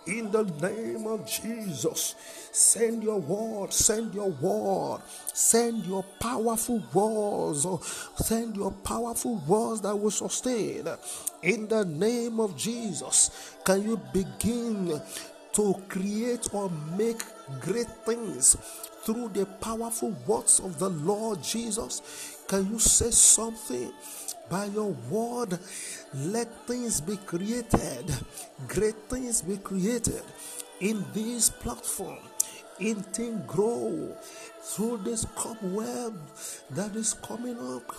in 0.06 0.30
the 0.30 0.44
name 0.62 1.08
of 1.08 1.28
Jesus. 1.28 2.14
Send 2.52 3.02
your 3.02 3.18
word, 3.18 3.72
send 3.72 4.14
your 4.14 4.30
word, 4.30 5.00
send 5.32 5.84
your 5.86 6.04
powerful 6.20 6.80
words, 6.92 7.66
oh, 7.66 7.80
send 8.22 8.54
your 8.54 8.70
powerful 8.70 9.42
words 9.48 9.80
that 9.80 9.96
will 9.96 10.12
sustain. 10.12 10.86
In 11.42 11.66
the 11.66 11.84
name 11.86 12.38
of 12.38 12.56
Jesus, 12.56 13.56
can 13.64 13.82
you 13.82 14.00
begin 14.12 15.02
to 15.54 15.74
create 15.88 16.54
or 16.54 16.70
make 16.96 17.22
great 17.60 17.90
things 18.04 18.56
through 19.04 19.28
the 19.28 19.46
powerful 19.60 20.14
words 20.26 20.60
of 20.60 20.78
the 20.78 20.88
Lord 20.90 21.42
Jesus? 21.42 22.44
Can 22.48 22.70
you 22.70 22.78
say 22.78 23.10
something? 23.10 23.92
by 24.50 24.66
your 24.66 24.90
word 25.10 25.58
let 26.14 26.66
things 26.66 27.00
be 27.00 27.16
created. 27.16 28.04
Great 28.68 28.96
things 29.08 29.42
be 29.42 29.56
created 29.56 30.22
in 30.80 31.04
this 31.12 31.50
platform. 31.50 32.18
In 32.80 33.04
Teen 33.12 33.40
Grow 33.46 34.16
through 34.60 34.98
this 35.04 35.24
cobweb 35.36 36.18
that 36.70 36.96
is 36.96 37.14
coming 37.14 37.56
up. 37.76 37.94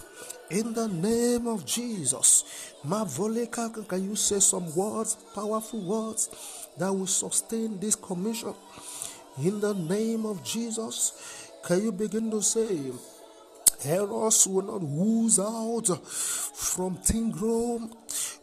In 0.50 0.74
the 0.74 0.88
name 0.90 1.48
of 1.48 1.66
jesus. 1.66 2.74
Mavoleka 2.86 3.88
can 3.88 4.04
you 4.04 4.16
say 4.16 4.40
some 4.40 4.74
words 4.76 5.16
powerful 5.34 5.82
words 5.82 6.30
that 6.78 6.92
will 6.92 7.08
sustain 7.08 7.80
this 7.80 7.96
commission 7.96 8.54
in 9.44 9.60
the 9.60 9.74
name 9.74 10.26
of 10.26 10.44
jesus 10.44 11.52
can 11.66 11.84
you 11.84 11.92
begin 11.92 12.32
to 12.32 12.42
say 12.42 12.92
Errors 13.84 14.48
will 14.48 14.64
not 14.64 14.82
ooze 14.84 15.40
out 15.40 15.88
from 16.08 16.98
Teen 16.98 17.30
Grow. 17.30 17.78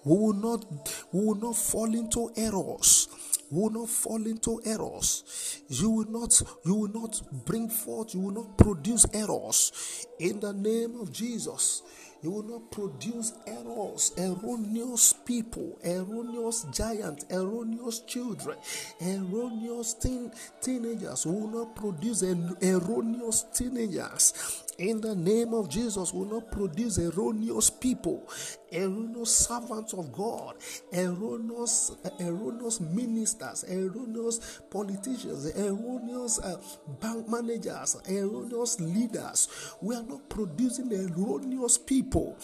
We 0.05 0.17
will 0.17 0.33
not, 0.35 0.65
we 1.11 1.25
will 1.25 1.35
not 1.35 1.57
fall 1.57 1.93
into 1.95 2.31
errors. 2.37 3.09
We 3.51 3.61
will 3.61 3.71
not 3.71 3.89
fall 3.89 4.25
into 4.27 4.61
errors. 4.65 5.63
You 5.69 5.91
will 5.91 6.11
not, 6.11 6.41
you 6.65 6.75
will 6.75 6.93
not 6.93 7.21
bring 7.45 7.69
forth, 7.69 8.15
you 8.15 8.21
will 8.21 8.45
not 8.45 8.57
produce 8.59 9.07
errors 9.13 10.07
in 10.19 10.41
the 10.41 10.53
name 10.53 11.01
of 11.01 11.13
Jesus. 11.13 11.83
You 12.23 12.31
will 12.31 12.45
not 12.45 12.71
produce 12.71 13.33
errors, 13.49 14.13
erroneous 14.17 15.13
people, 15.13 15.77
erroneous 15.85 16.65
giants, 16.73 17.27
erroneous 17.31 17.99
children, 18.01 18.57
erroneous 19.01 19.95
teen, 19.95 20.31
teenagers. 20.61 21.27
We 21.27 21.33
will 21.33 21.49
not 21.49 21.75
produce 21.75 22.23
erroneous 22.23 23.45
teenagers 23.53 24.63
in 24.79 25.01
the 25.01 25.15
name 25.15 25.55
of 25.55 25.69
Jesus 25.69 26.13
we 26.13 26.21
will 26.21 26.41
not 26.41 26.51
produce 26.51 26.99
erroneous 26.99 27.71
people, 27.71 28.29
erroneous 28.73 29.37
servants 29.37 29.93
of 29.93 30.13
God, 30.13 30.57
erroneous, 30.93 31.93
erroneous 32.21 32.81
ministers, 32.81 33.65
erroneous 33.65 34.61
politicians, 34.71 35.47
erroneous 35.57 36.39
uh, 36.41 36.57
bank 37.01 37.29
managers, 37.29 37.97
erroneous 38.09 38.81
leaders. 38.81 39.49
We 39.81 39.95
are 39.95 40.03
not 40.03 40.29
producing 40.29 40.93
erroneous 40.93 41.79
people, 41.79 42.39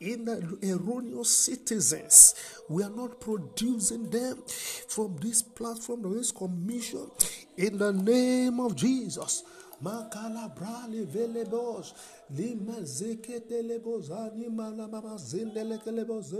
in 0.00 0.24
the 0.24 0.58
erroneous 0.62 1.36
citizens. 1.36 2.34
We 2.68 2.82
are 2.82 2.90
not 2.90 3.20
producing 3.20 4.10
them 4.10 4.42
from 4.88 5.16
this 5.20 5.42
platform, 5.42 6.02
from 6.02 6.16
this 6.16 6.32
commission, 6.32 7.10
in 7.56 7.78
the 7.78 7.92
name 7.92 8.60
of 8.60 8.74
Jesus. 8.76 9.42
Lebos 13.62 14.08
mama 14.50 15.16
zendeleke 15.16 15.90
lebos 15.90 16.32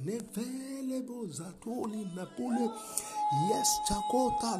nevelebos 0.00 1.40
napule 2.16 2.70
yes 3.50 3.68
chakota 3.88 4.58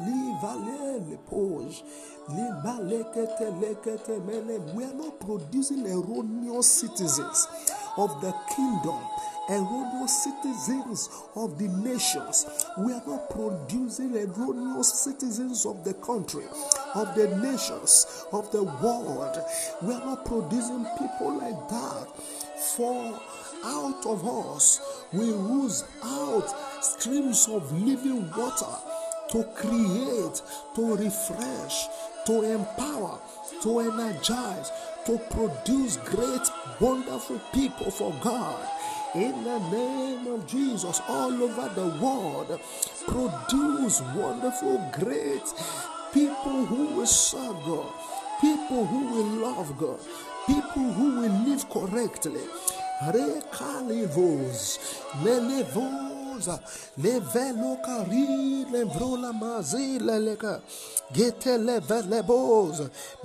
mele 4.25 4.59
we 4.75 4.83
are 4.83 4.93
not 4.93 5.19
producing 5.19 5.85
erroneous 5.85 6.67
citizens 6.79 7.47
of 7.97 8.21
the 8.21 8.33
kingdom 8.55 9.01
erroneous 9.49 10.23
citizens 10.23 11.09
of 11.35 11.57
the 11.57 11.67
nations. 11.67 12.45
We 12.77 12.93
are 12.93 13.03
not 13.05 13.29
producing 13.29 14.15
erroneous 14.15 14.93
citizens 14.93 15.65
of 15.65 15.83
the 15.83 15.95
country, 15.95 16.45
of 16.95 17.15
the 17.15 17.35
nations, 17.37 18.25
of 18.31 18.51
the 18.51 18.63
world. 18.63 19.37
We 19.81 19.93
are 19.93 20.05
not 20.05 20.25
producing 20.25 20.85
people 20.97 21.37
like 21.37 21.69
that. 21.69 22.07
For 22.75 23.19
out 23.65 24.05
of 24.05 24.25
us 24.27 25.03
we 25.11 25.29
ooze 25.29 25.83
out 26.03 26.47
streams 26.83 27.47
of 27.49 27.71
living 27.71 28.29
water 28.31 28.75
to 29.31 29.43
create, 29.55 30.41
to 30.75 30.95
refresh, 30.95 31.87
to 32.25 32.43
empower, 32.43 33.19
to 33.63 33.79
energize, 33.79 34.71
to 35.05 35.17
produce 35.31 35.97
great, 35.97 36.47
wonderful 36.79 37.39
people 37.53 37.91
for 37.91 38.13
God 38.21 38.65
in 39.15 39.43
the 39.43 39.59
name 39.71 40.27
of 40.27 40.45
Jesus 40.45 41.01
all 41.07 41.31
over 41.43 41.69
the 41.75 41.87
world. 42.03 42.59
Produce 43.07 44.01
wonderful, 44.15 44.77
great 44.93 45.43
people 46.13 46.65
who 46.65 46.95
will 46.95 47.05
serve 47.05 47.63
God, 47.65 47.91
people 48.41 48.85
who 48.85 49.07
will 49.07 49.31
love 49.41 49.77
God, 49.77 49.99
people 50.45 50.91
who 50.93 51.21
will 51.21 51.31
live 51.47 51.69
correctly. 51.69 52.41
Rekalivos, 53.03 54.79
Leka, 60.19 60.61
Gete 61.13 61.57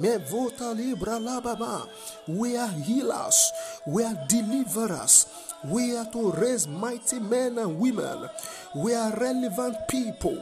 Mevota 0.01 0.77
Libra 0.77 1.19
Lababa. 1.19 1.89
We 2.27 2.57
are 2.57 2.69
healers, 2.69 3.53
we 3.87 4.05
are 4.05 4.17
deliverers. 4.29 5.27
We 5.67 5.97
are 5.97 6.05
to 6.13 6.31
raise 6.33 6.69
mighty 6.69 7.19
men 7.19 7.57
and 7.57 7.79
women. 7.79 8.29
We 8.77 8.93
are 8.95 9.17
relevant 9.19 9.89
people. 9.89 10.39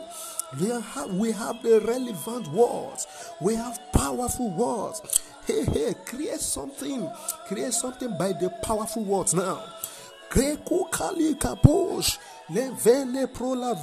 We 0.60 0.68
have, 0.68 1.14
we 1.14 1.30
have 1.30 1.62
the 1.62 1.80
relevant 1.80 2.48
words. 2.48 3.06
We 3.40 3.54
have 3.54 3.78
powerful 3.92 4.50
words. 4.50 5.00
Hey, 5.46 5.64
hey, 5.64 5.94
create 6.04 6.40
something. 6.40 7.08
Create 7.46 7.72
something 7.72 8.18
by 8.18 8.32
the 8.32 8.50
powerful 8.64 9.04
words 9.04 9.32
now. 9.32 9.62
Greco 10.32 10.84
Kali 10.84 11.34
pro 13.34 13.52
la. 13.52 13.74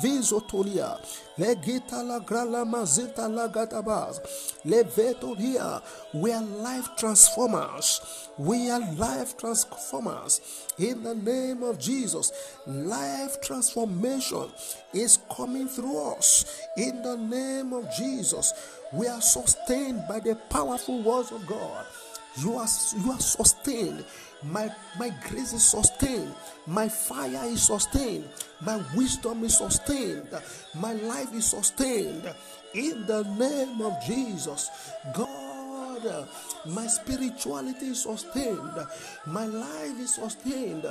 We 6.12 6.32
are 6.32 6.42
life 6.42 6.90
transformers. 6.98 8.30
We 8.40 8.72
are 8.72 8.94
life 8.96 9.38
transformers. 9.38 10.42
In 10.80 11.04
the 11.04 11.14
name 11.14 11.62
of 11.62 11.78
Jesus. 11.78 12.32
Life 12.66 13.42
transformation 13.42 14.50
is 14.92 15.20
coming 15.36 15.68
through 15.68 16.14
us. 16.16 16.66
In 16.76 17.04
the 17.04 17.16
name 17.16 17.74
of 17.74 17.86
Jesus. 17.96 18.54
We 18.92 19.06
are 19.06 19.22
sustained 19.22 20.02
by 20.10 20.20
the 20.20 20.34
powerful 20.50 21.04
words 21.04 21.32
of 21.32 21.46
God. 21.46 21.86
You 22.38 22.56
are 22.58 22.68
you 22.98 23.12
are 23.12 23.20
sustained. 23.20 24.06
My 24.44 24.72
my 24.98 25.10
grace 25.28 25.54
is 25.54 25.64
sustained. 25.64 26.34
My 26.68 26.88
fire 26.88 27.46
is 27.46 27.64
sustained. 27.64 28.26
My 28.62 28.82
wisdom 28.96 29.44
is 29.44 29.58
sustained. 29.58 30.30
My 30.76 30.94
life 30.94 31.34
is 31.34 31.46
sustained. 31.46 32.34
In 32.74 33.06
the 33.08 33.24
name 33.24 33.82
of 33.82 33.98
Jesus, 34.06 34.70
God, 35.14 35.39
Uh, 36.06 36.26
my 36.66 36.88
spirituality 36.88 37.88
is 37.88 38.04
sustained. 38.04 38.88
My 39.26 39.46
life 39.46 40.00
is 40.00 40.16
sustained 40.16 40.86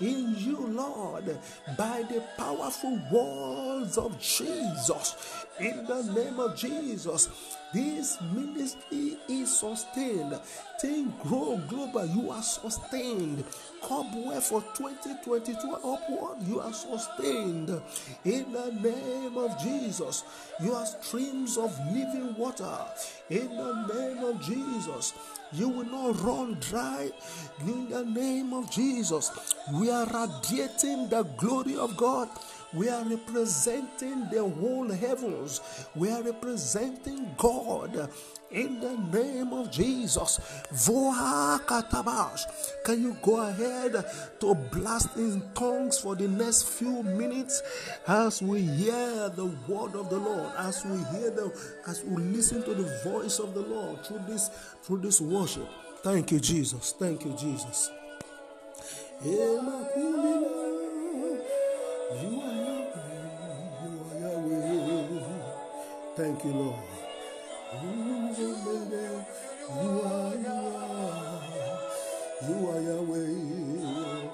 in 0.00 0.34
you, 0.36 0.58
Lord, 0.66 1.38
by 1.76 2.02
the 2.08 2.22
powerful 2.36 2.98
words 3.10 3.98
of 3.98 4.18
Jesus. 4.20 5.46
In 5.60 5.84
the 5.86 6.02
name 6.14 6.40
of 6.40 6.56
Jesus, 6.56 7.28
this 7.72 8.20
ministry 8.34 9.16
is 9.28 9.58
sustained. 9.58 10.38
Teen 10.80 11.14
Grow 11.22 11.60
Global. 11.68 12.04
You 12.06 12.30
are 12.30 12.42
sustained. 12.42 13.44
Cobweb 13.80 14.42
for 14.42 14.60
2022 14.76 15.56
upward. 15.84 16.42
You 16.42 16.60
are 16.60 16.72
sustained. 16.72 17.70
In 18.24 18.52
the 18.52 18.72
name 18.82 19.38
of 19.38 19.58
Jesus, 19.62 20.24
you 20.62 20.74
are 20.74 20.84
streams 20.84 21.56
of 21.56 21.78
living 21.92 22.34
water. 22.36 22.78
In 23.30 23.48
the 23.56 23.86
name 23.94 24.24
of 24.24 24.40
Jesus, 24.40 24.51
you 25.52 25.68
will 25.68 25.84
not 25.84 26.20
run 26.22 26.56
dry. 26.60 27.10
In 27.60 27.88
the 27.90 28.04
name 28.04 28.54
of 28.54 28.70
Jesus, 28.70 29.54
we 29.74 29.90
are 29.90 30.06
radiating 30.06 31.08
the 31.08 31.24
glory 31.36 31.76
of 31.76 31.96
God. 31.96 32.28
We 32.74 32.88
are 32.88 33.04
representing 33.04 34.28
the 34.30 34.42
whole 34.42 34.90
heavens. 34.90 35.60
We 35.94 36.10
are 36.10 36.22
representing 36.22 37.34
God 37.36 38.10
in 38.50 38.80
the 38.80 38.96
name 39.18 39.52
of 39.52 39.70
Jesus. 39.70 40.40
Can 42.84 43.02
you 43.02 43.16
go 43.22 43.40
ahead 43.40 44.04
to 44.40 44.54
blast 44.72 45.16
in 45.16 45.42
tongues 45.54 45.98
for 45.98 46.14
the 46.14 46.28
next 46.28 46.68
few 46.68 47.02
minutes 47.02 47.62
as 48.06 48.40
we 48.40 48.62
hear 48.62 49.28
the 49.30 49.46
word 49.68 49.94
of 49.94 50.08
the 50.08 50.18
Lord, 50.18 50.52
as 50.58 50.84
we 50.84 50.96
hear 51.18 51.30
the, 51.30 51.52
as 51.86 52.02
we 52.04 52.22
listen 52.22 52.62
to 52.64 52.74
the 52.74 53.00
voice 53.04 53.38
of 53.38 53.54
the 53.54 53.60
Lord 53.60 54.04
through 54.04 54.22
this 54.26 54.48
through 54.82 54.98
this 54.98 55.20
worship. 55.20 55.68
Thank 56.02 56.32
you, 56.32 56.40
Jesus. 56.40 56.94
Thank 56.98 57.24
you, 57.24 57.36
Jesus. 57.36 57.90
You 59.24 59.60
Thank 66.14 66.44
you, 66.44 66.52
Lord. 66.52 66.76
You 67.72 67.80
are, 67.80 68.34
you 68.36 68.54
are, 70.46 71.78
you 72.42 72.68
are 72.68 72.80
Yahweh. 72.82 74.28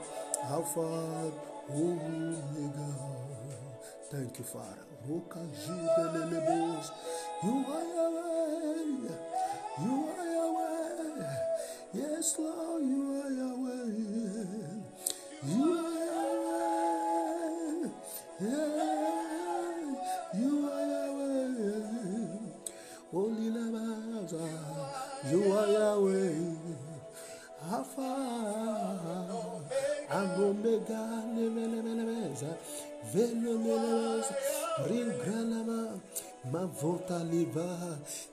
Alpha, 0.51 1.31
Omega. 1.71 2.89
Oh 2.99 3.31
Thank 4.11 4.39
you, 4.39 4.45
Father. 4.45 4.87
You 5.07 5.23
are 7.69 7.85
Yahweh. 7.95 9.15
You 9.81 9.95
are 10.19 10.27
Yahweh. 10.35 11.35
Yes, 11.95 12.37
Lord, 12.41 12.83
you 12.83 13.23
are 13.23 13.31
Yahweh. 13.31 13.68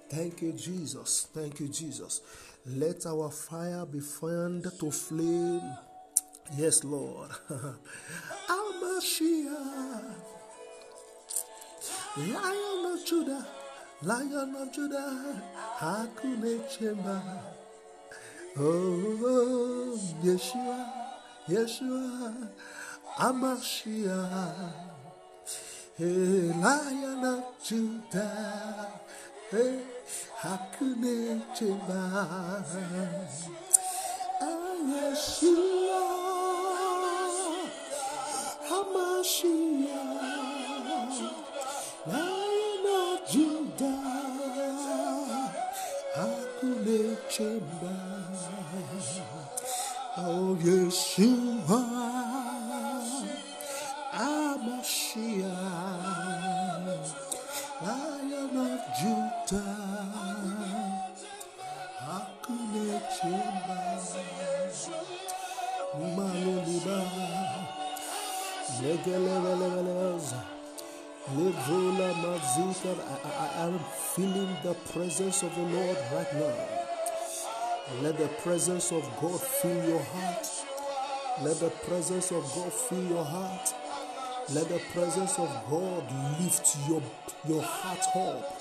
Thank 0.09 0.41
you, 0.41 0.53
Jesus. 0.53 1.27
Thank 1.33 1.59
you, 1.59 1.67
Jesus. 1.67 2.21
Let 2.65 3.05
our 3.05 3.29
fire 3.29 3.85
be 3.85 3.99
fanned 3.99 4.67
to 4.79 4.91
flame. 4.91 5.61
Yes, 6.57 6.83
Lord. 6.83 7.31
Al-Mashiach, 8.49 10.13
Lion 12.17 12.93
of 12.93 13.05
Judah, 13.05 13.45
Lion 14.03 14.55
of 14.55 14.71
Judah, 14.71 15.41
Hakune 15.79 16.59
Chemba. 16.69 17.21
Oh, 18.57 18.61
oh, 18.61 19.19
oh 19.23 19.99
Yeshua, 20.23 21.04
Yeshua 21.47 22.49
Amashiach, 23.19 24.73
hey, 25.95 26.51
Lion 26.59 27.23
of 27.23 27.43
Judah, 27.63 28.87
hey, 29.51 29.79
Hakune 30.41 31.41
Chema, 31.55 32.65
Yeshua 34.89 36.01
Hamashiach, 38.67 39.85
Lion 42.07 42.85
of 42.89 43.19
Judah, 43.29 44.01
Hakune 46.17 46.99
Chema 47.29 47.93
of 50.17 50.59
Yeshua, 50.59 51.81
Amashiach, 54.13 55.51
Lion 57.81 58.55
of 58.55 58.83
Judah, 58.97 59.75
Akune 62.15 62.95
Chimba, 63.11 63.81
Maluliba, 66.15 66.99
Legeleveleveleza, 68.81 70.41
Levola 71.35 72.09
Mazika. 72.21 72.91
I, 73.25 73.65
am 73.65 73.75
feeling 74.15 74.53
the 74.63 74.73
presence 74.93 75.43
of 75.43 75.51
the 75.55 75.61
Lord. 75.61 75.84
Let 78.01 78.17
the 78.17 78.27
presence 78.41 78.91
of 78.91 79.03
God 79.21 79.39
fill 79.39 79.87
your 79.87 80.01
heart. 80.01 80.47
Let 81.43 81.59
the 81.59 81.69
presence 81.69 82.31
of 82.31 82.43
God 82.55 82.73
fill 82.73 83.03
your 83.03 83.23
heart. 83.23 83.73
Let 84.53 84.69
the 84.69 84.81
presence 84.91 85.37
of 85.37 85.49
God 85.69 86.03
lift 86.41 86.77
your, 86.89 87.03
your 87.47 87.61
heart 87.61 87.99
up. 88.15 88.59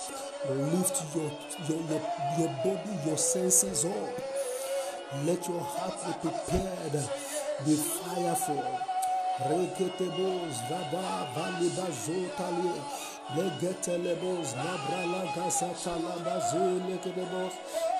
Lift 0.50 1.02
your, 1.14 1.32
your, 1.68 1.80
your, 1.88 2.02
your 2.38 2.48
body, 2.62 2.98
your 3.06 3.16
senses 3.16 3.86
up. 3.86 4.20
Let 5.24 5.48
your 5.48 5.60
heart 5.62 5.98
be 6.04 6.28
prepared, 6.28 7.08
be 7.64 7.76
fireful. 7.76 8.78
Reketebos, 9.40 10.60
Legetelebos, 13.34 14.54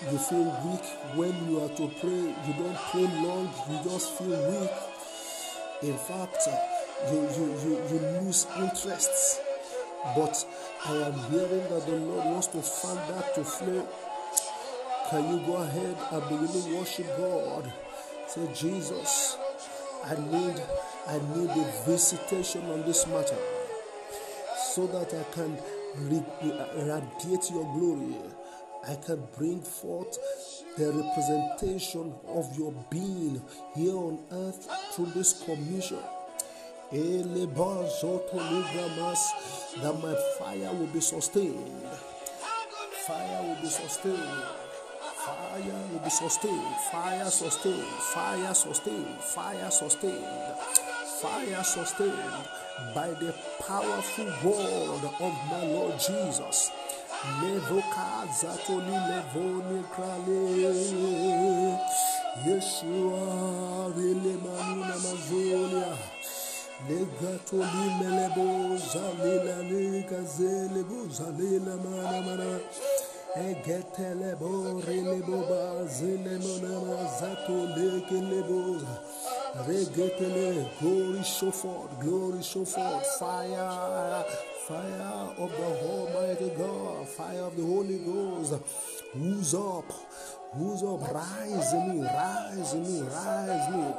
You 0.00 0.16
feel 0.16 0.44
weak 0.64 0.84
when 1.16 1.50
you 1.50 1.60
are 1.60 1.68
to 1.70 1.88
pray. 2.00 2.10
You 2.10 2.54
don't 2.56 2.78
pray 2.92 3.02
long. 3.20 3.52
You 3.68 3.80
just 3.82 4.12
feel 4.12 4.30
weak. 4.48 4.70
In 5.82 5.98
fact, 5.98 6.38
uh, 6.46 7.12
you 7.12 7.20
you 7.36 7.46
you, 7.64 7.82
you 7.90 8.20
lose 8.20 8.46
interests. 8.56 9.40
But 10.14 10.46
I 10.86 10.92
am 10.94 11.14
hearing 11.30 11.68
that 11.68 11.84
the 11.84 11.96
Lord 11.96 12.26
wants 12.26 12.46
to 12.48 12.62
fan 12.62 12.96
that 13.10 13.34
to 13.34 13.44
flame. 13.44 13.82
Can 15.10 15.34
you 15.34 15.44
go 15.44 15.56
ahead 15.56 15.96
and 16.12 16.22
begin 16.28 16.62
to 16.62 16.76
worship 16.76 17.06
God? 17.18 17.72
Say, 18.28 18.48
Jesus, 18.54 19.36
I 20.04 20.14
need 20.14 20.62
I 21.08 21.18
need 21.34 21.50
a 21.50 21.72
visitation 21.86 22.70
on 22.70 22.82
this 22.82 23.04
matter 23.08 23.38
so 24.74 24.86
that 24.86 25.12
I 25.12 25.24
can 25.34 25.58
radiate 25.96 27.50
your 27.50 27.64
glory. 27.74 28.37
I 28.86 28.94
can 28.94 29.22
bring 29.36 29.60
forth 29.60 30.18
the 30.76 30.92
representation 30.92 32.14
of 32.26 32.56
your 32.56 32.72
being 32.90 33.42
here 33.74 33.96
on 33.96 34.18
earth 34.30 34.68
through 34.92 35.12
this 35.14 35.42
commission. 35.42 35.98
That 39.82 40.00
my 40.02 40.14
fire 40.38 40.72
will 40.74 40.86
be 40.86 41.00
sustained. 41.00 41.82
Fire 43.06 43.42
will 43.42 43.56
be 43.60 43.68
sustained. 43.68 44.42
Fire 45.24 45.88
will 45.92 45.98
be 45.98 46.10
sustained. 46.10 46.76
Fire 46.90 47.30
sustained. 47.30 47.84
Fire 48.14 48.54
sustained. 48.54 49.20
Fire 49.20 49.70
sustained. 49.70 50.24
Fire 51.20 51.64
sustained 51.64 52.48
by 52.94 53.08
the 53.08 53.34
powerful 53.66 54.26
word 54.44 55.04
of 55.20 55.32
my 55.50 55.64
Lord 55.64 55.98
Jesus. 55.98 56.70
Levoka 57.18 58.26
zatoli 58.40 58.96
levoni 59.08 59.82
krale. 59.94 60.40
Yeshua 62.46 63.90
vile 63.96 64.34
manina 64.44 64.96
mazolia. 65.02 65.92
Legatoli 66.88 67.86
melebo 68.00 68.46
zalila 68.92 69.56
nika 69.62 70.20
zelebo 70.22 70.98
zalila 71.10 71.74
mana 71.84 72.18
mana. 72.26 72.50
Egetelebo 73.36 74.80
relebo 74.86 75.38
bazile 75.50 76.34
mana 76.38 77.04
zato 77.18 77.58
leke 77.76 78.18
leboza. 78.30 78.94
Regetele, 79.66 80.68
glory 80.78 81.22
show 81.24 81.50
forth, 81.50 81.98
glory 82.00 82.42
show 82.42 82.64
forth, 82.64 83.06
fire, 83.18 84.24
fire 84.68 85.32
of 85.38 85.50
the 85.50 85.68
God, 85.80 86.14
fire 87.18 87.40
of 87.40 87.56
the 87.56 87.64
Holy 87.64 87.98
Ghost. 87.98 88.54
Who's 89.12 89.52
up? 89.52 89.90
Who's 90.52 90.82
up? 90.84 91.00
Rise 91.12 91.72
in 91.72 91.88
me, 91.88 92.06
rise 92.06 92.74
in 92.74 92.82
me, 92.82 93.00
rise 93.02 93.74
in 93.74 93.80
me. 93.80 93.94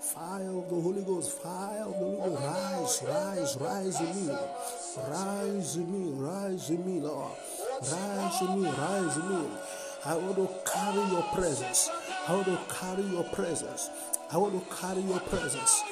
Fire 0.00 0.50
of 0.50 0.68
the 0.68 0.80
Holy 0.80 1.02
Ghost, 1.02 1.40
fire 1.42 1.84
of 1.84 1.92
the 1.92 2.10
Holy 2.18 2.36
Ghost, 2.36 3.04
rise, 3.04 3.56
rise, 3.60 4.00
rise 4.00 4.00
in 4.00 4.26
me, 4.26 4.34
rise 5.08 5.76
in 5.76 5.92
me, 5.92 6.10
rise 6.14 6.70
in 6.70 6.86
me, 6.86 7.00
Lord, 7.00 7.30
rise 7.92 8.42
in 8.42 8.62
me, 8.62 8.68
rise 8.68 9.16
in 9.16 9.28
me. 9.28 9.48
I 10.04 10.16
want 10.16 10.36
to 10.36 10.48
carry 10.72 11.04
your 11.12 11.22
presence. 11.34 11.90
I 12.26 12.32
want 12.34 12.46
to 12.46 12.58
carry 12.74 13.02
your 13.04 13.24
presence. 13.24 13.90
I 14.32 14.36
want 14.38 14.54
to 14.54 14.76
carry 14.76 15.02
your 15.02 15.20
presence. 15.20 15.82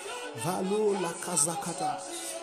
Valo 0.43 1.01
la 1.01 1.13
kazakata. 1.13 2.34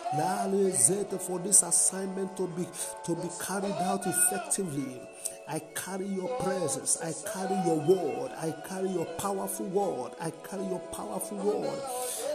For 1.26 1.38
this 1.38 1.62
assignment 1.62 2.36
to 2.36 2.46
be 2.48 2.66
to 3.04 3.14
be 3.14 3.28
carried 3.40 3.72
out 3.72 4.06
effectively, 4.06 5.00
I 5.48 5.60
carry 5.74 6.06
your 6.06 6.28
presence. 6.40 6.98
I 7.02 7.12
carry 7.32 7.56
your 7.66 7.78
word. 7.80 8.32
I 8.36 8.54
carry 8.68 8.90
your 8.90 9.06
powerful 9.16 9.66
word. 9.66 10.12
I 10.20 10.30
carry 10.48 10.64
your 10.64 10.80
powerful 10.92 11.38
word. 11.38 11.82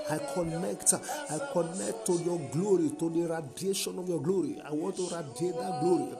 I 0.09 0.17
connect. 0.33 0.93
I 0.93 1.39
connect 1.51 2.05
to 2.07 2.13
your 2.13 2.39
glory, 2.51 2.91
to 2.99 3.09
the 3.09 3.27
radiation 3.27 3.99
of 3.99 4.07
your 4.07 4.21
glory. 4.21 4.61
I 4.65 4.71
want 4.71 4.95
to 4.97 5.03
radiate 5.03 5.55
that 5.55 5.79
glory. 5.81 6.15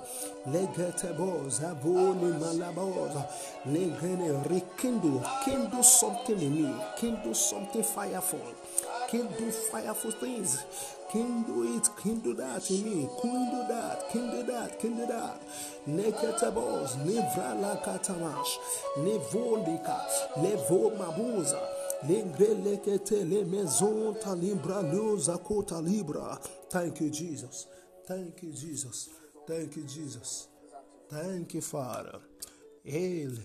Legetebos, 0.48 1.62
avoni 1.62 2.34
malabos, 2.39 3.15
legene, 3.65 4.43
rekindle, 4.50 5.26
kindle 5.43 5.84
something 5.84 6.39
in 6.39 6.56
me, 6.63 6.76
kindle 6.98 7.34
something 7.34 7.84
fireful, 7.84 8.41
kindle 9.10 9.52
fireful 9.52 10.12
things, 10.12 10.63
kindle 11.12 11.78
it, 11.78 11.89
can 12.02 12.20
do 12.20 12.34
that 12.34 12.70
in 12.70 12.84
me, 12.84 13.10
can 13.22 13.52
do 13.52 13.67
that, 13.67 14.10
can 14.12 14.30
do 14.32 14.43
that, 14.43 14.80
can 14.80 14.96
do 14.98 15.06
that. 15.06 15.41
Neketebos, 15.88 16.98
livra 17.06 17.54
la 17.60 17.76
katamash, 17.78 18.58
nevolika, 18.98 20.02
levo 20.38 20.91
mabuza. 20.98 21.60
Lengrelekete 22.04 23.28
le 23.28 23.43
maison 23.46 24.13
talibra 24.22 24.84
luza 24.84 25.38
kota 25.43 25.82
libra. 25.82 26.38
Thank 26.70 27.02
you, 27.02 27.10
Jesus. 27.10 27.65
Thank 28.08 28.43
you, 28.43 28.52
Jesus. 28.52 29.10
Thank 29.48 29.76
you, 29.78 29.84
Jesus. 29.84 30.48
Thank 31.10 31.56
you, 31.56 31.62
Father. 31.62 32.20
In 32.86 33.39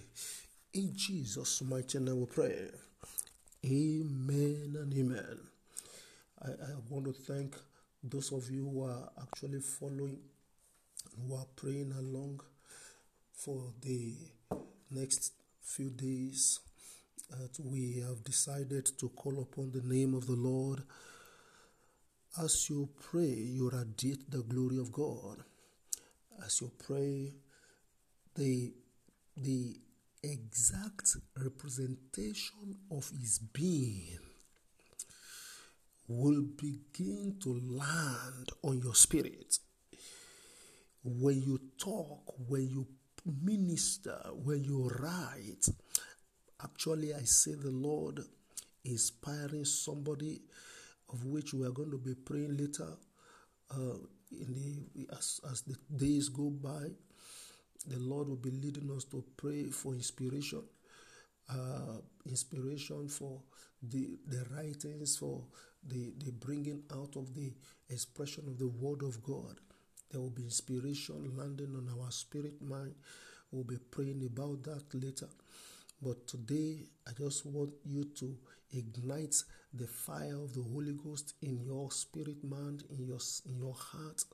Jesus' 0.94 1.62
mighty 1.62 1.98
name 1.98 2.20
we 2.20 2.26
pray. 2.26 2.70
Amen 3.64 4.76
and 4.78 4.92
amen. 4.92 5.51
I, 6.44 6.48
I 6.48 6.74
want 6.88 7.04
to 7.06 7.12
thank 7.12 7.54
those 8.02 8.32
of 8.32 8.50
you 8.50 8.68
who 8.68 8.84
are 8.84 9.10
actually 9.20 9.60
following, 9.60 10.18
who 11.16 11.34
are 11.36 11.46
praying 11.54 11.92
along 11.96 12.40
for 13.32 13.72
the 13.80 14.16
next 14.90 15.32
few 15.60 15.90
days 15.90 16.58
that 17.30 17.58
we 17.64 18.02
have 18.06 18.24
decided 18.24 18.86
to 18.98 19.08
call 19.10 19.40
upon 19.40 19.70
the 19.70 19.82
name 19.82 20.14
of 20.14 20.26
the 20.26 20.34
Lord. 20.34 20.82
As 22.42 22.68
you 22.68 22.88
pray, 23.00 23.28
you 23.28 23.70
radiate 23.70 24.30
the 24.30 24.42
glory 24.42 24.78
of 24.78 24.90
God. 24.90 25.44
As 26.44 26.60
you 26.60 26.72
pray, 26.84 27.34
the 28.34 28.72
the 29.36 29.76
exact 30.24 31.16
representation 31.36 32.76
of 32.90 33.10
his 33.10 33.38
being 33.38 34.18
will 36.12 36.44
begin 36.56 37.36
to 37.42 37.60
land 37.64 38.50
on 38.62 38.80
your 38.82 38.94
spirit. 38.94 39.58
When 41.04 41.42
you 41.42 41.58
talk, 41.78 42.34
when 42.48 42.68
you 42.68 42.86
minister, 43.42 44.18
when 44.44 44.62
you 44.64 44.88
write, 45.00 45.68
actually, 46.62 47.14
I 47.14 47.22
say 47.22 47.54
the 47.54 47.70
Lord 47.70 48.20
inspiring 48.84 49.64
somebody, 49.64 50.42
of 51.12 51.24
which 51.24 51.54
we 51.54 51.66
are 51.66 51.70
going 51.70 51.90
to 51.90 51.98
be 51.98 52.14
praying 52.14 52.56
later. 52.56 52.88
Uh, 53.70 53.98
in 54.30 54.54
the 54.54 55.06
as, 55.16 55.40
as 55.50 55.62
the 55.62 55.76
days 55.96 56.28
go 56.28 56.50
by, 56.50 56.88
the 57.86 57.98
Lord 57.98 58.28
will 58.28 58.36
be 58.36 58.50
leading 58.50 58.90
us 58.94 59.04
to 59.04 59.24
pray 59.36 59.64
for 59.64 59.94
inspiration, 59.94 60.62
uh, 61.50 61.98
inspiration 62.26 63.08
for 63.08 63.40
the 63.82 64.18
the 64.26 64.44
writings, 64.54 65.16
for 65.16 65.44
the 65.86 66.12
the 66.24 66.30
bringing 66.32 66.82
out 66.92 67.16
of 67.16 67.34
the 67.34 67.52
expression 67.90 68.44
of 68.46 68.58
the 68.58 68.68
Word 68.68 69.02
of 69.02 69.22
God. 69.22 69.56
There 70.10 70.20
will 70.20 70.30
be 70.30 70.44
inspiration 70.44 71.32
landing 71.36 71.74
on 71.74 71.88
our 71.98 72.10
spirit 72.10 72.60
mind. 72.60 72.94
We'll 73.50 73.64
be 73.64 73.78
praying 73.90 74.22
about 74.24 74.62
that 74.64 74.84
later. 74.94 75.28
But 76.00 76.26
today, 76.26 76.84
I 77.06 77.12
just 77.12 77.46
want 77.46 77.72
you 77.84 78.04
to 78.16 78.36
ignite 78.72 79.36
the 79.72 79.86
fire 79.86 80.36
of 80.36 80.52
the 80.52 80.62
Holy 80.62 80.92
Ghost 80.92 81.34
in 81.42 81.60
your 81.64 81.90
spirit 81.90 82.42
mind, 82.42 82.84
in 82.90 83.06
your 83.06 83.20
in 83.46 83.56
your 83.58 83.74
heart, 83.74 84.24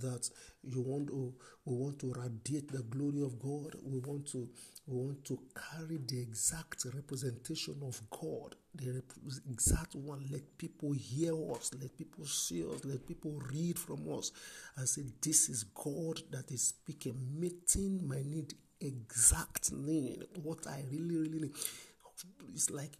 that 0.00 0.28
you 0.62 0.80
want 0.80 1.08
to 1.08 1.34
we 1.64 1.74
want 1.74 1.98
to 2.00 2.12
radiate 2.12 2.70
the 2.70 2.82
glory 2.82 3.22
of 3.22 3.38
God. 3.38 3.74
We 3.84 3.98
want 3.98 4.26
to 4.32 4.48
we 4.86 4.96
want 4.96 5.24
to 5.26 5.38
carry 5.54 5.98
the 5.98 6.20
exact 6.20 6.84
representation 6.94 7.76
of 7.82 8.00
God, 8.10 8.56
the 8.74 9.02
exact 9.50 9.94
one. 9.94 10.26
Let 10.30 10.58
people 10.58 10.92
hear 10.92 11.32
us, 11.52 11.70
let 11.80 11.96
people 11.96 12.24
see 12.24 12.64
us, 12.64 12.84
let 12.84 13.06
people 13.06 13.40
read 13.52 13.78
from 13.78 14.12
us 14.12 14.32
and 14.76 14.88
say, 14.88 15.02
This 15.20 15.48
is 15.48 15.64
God 15.64 16.20
that 16.30 16.50
is 16.50 16.62
speaking, 16.68 17.16
meeting 17.38 18.06
my 18.06 18.22
need 18.22 18.54
exact 18.80 19.72
need, 19.72 20.24
what 20.42 20.66
I 20.66 20.84
really, 20.90 21.16
really 21.16 21.38
need. 21.40 21.54
It's 22.52 22.70
like 22.70 22.92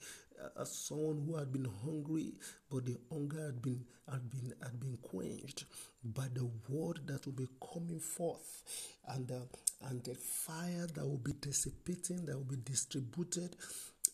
uh, 0.57 0.64
someone 0.64 1.22
who 1.26 1.37
had 1.37 1.53
been 1.53 1.68
hungry, 1.85 2.35
but 2.70 2.87
the 2.87 2.96
hunger 3.11 3.46
had 3.46 3.62
been 3.62 3.85
had 4.11 4.29
been 4.31 4.53
had 4.62 4.81
been 4.81 4.98
quenched 5.03 5.64
by 6.05 6.26
the 6.35 6.48
word 6.68 7.00
that 7.07 7.24
will 7.26 7.33
be 7.33 7.48
coming 7.72 8.00
forth, 8.00 8.62
and 9.09 9.31
uh, 9.31 9.88
and 9.88 10.03
the 10.05 10.14
fire 10.14 10.87
that 10.94 11.07
will 11.07 11.18
be 11.18 11.33
dissipating, 11.40 12.26
that 12.26 12.37
will 12.37 12.44
be 12.44 12.57
distributed, 12.64 13.57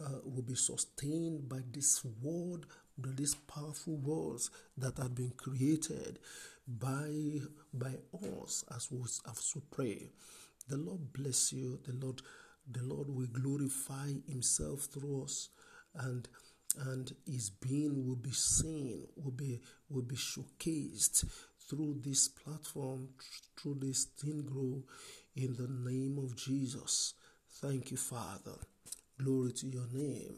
uh, 0.05 0.19
will 0.25 0.43
be 0.43 0.55
sustained 0.55 1.49
by 1.49 1.59
this 1.73 2.05
word, 2.23 2.67
by 2.99 3.11
these 3.15 3.35
powerful 3.35 3.97
words 3.97 4.51
that 4.77 4.97
have 4.99 5.15
been 5.15 5.33
created 5.37 6.19
by 6.67 7.41
by 7.73 7.95
us 8.43 8.65
as 8.75 8.91
we 8.91 9.01
as 9.03 9.53
we 9.55 9.63
pray. 9.71 10.09
The 10.69 10.77
Lord 10.77 11.13
bless 11.13 11.53
you. 11.53 11.79
The 11.85 11.93
Lord, 12.05 12.23
the 12.71 12.83
Lord 12.83 13.09
will 13.09 13.29
glorify 13.29 14.09
Himself 14.29 14.83
through 14.93 15.25
us, 15.25 15.49
and 15.99 16.29
and 16.79 17.15
His 17.27 17.51
being 17.51 18.07
will 18.07 18.17
be 18.17 18.33
seen, 18.33 19.07
will 19.17 19.31
be 19.31 19.61
will 19.89 20.03
be 20.03 20.17
showcased 20.17 21.25
through 21.69 22.01
this 22.05 22.29
platform, 22.29 23.09
through 23.61 23.79
this 23.81 24.07
Teen 24.21 24.43
Grow, 24.45 24.83
in 25.35 25.55
the 25.55 25.69
name 25.69 26.19
of 26.19 26.37
Jesus. 26.37 27.15
Thank 27.61 27.91
you, 27.91 27.97
Father. 27.97 28.57
Glory 29.19 29.53
to 29.53 29.67
your 29.67 29.87
name. 29.93 30.37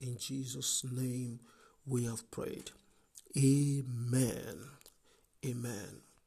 In 0.00 0.18
Jesus' 0.18 0.84
name 0.90 1.40
we 1.86 2.04
have 2.04 2.30
prayed. 2.30 2.70
Amen. 3.36 4.58
Amen. 5.44 6.11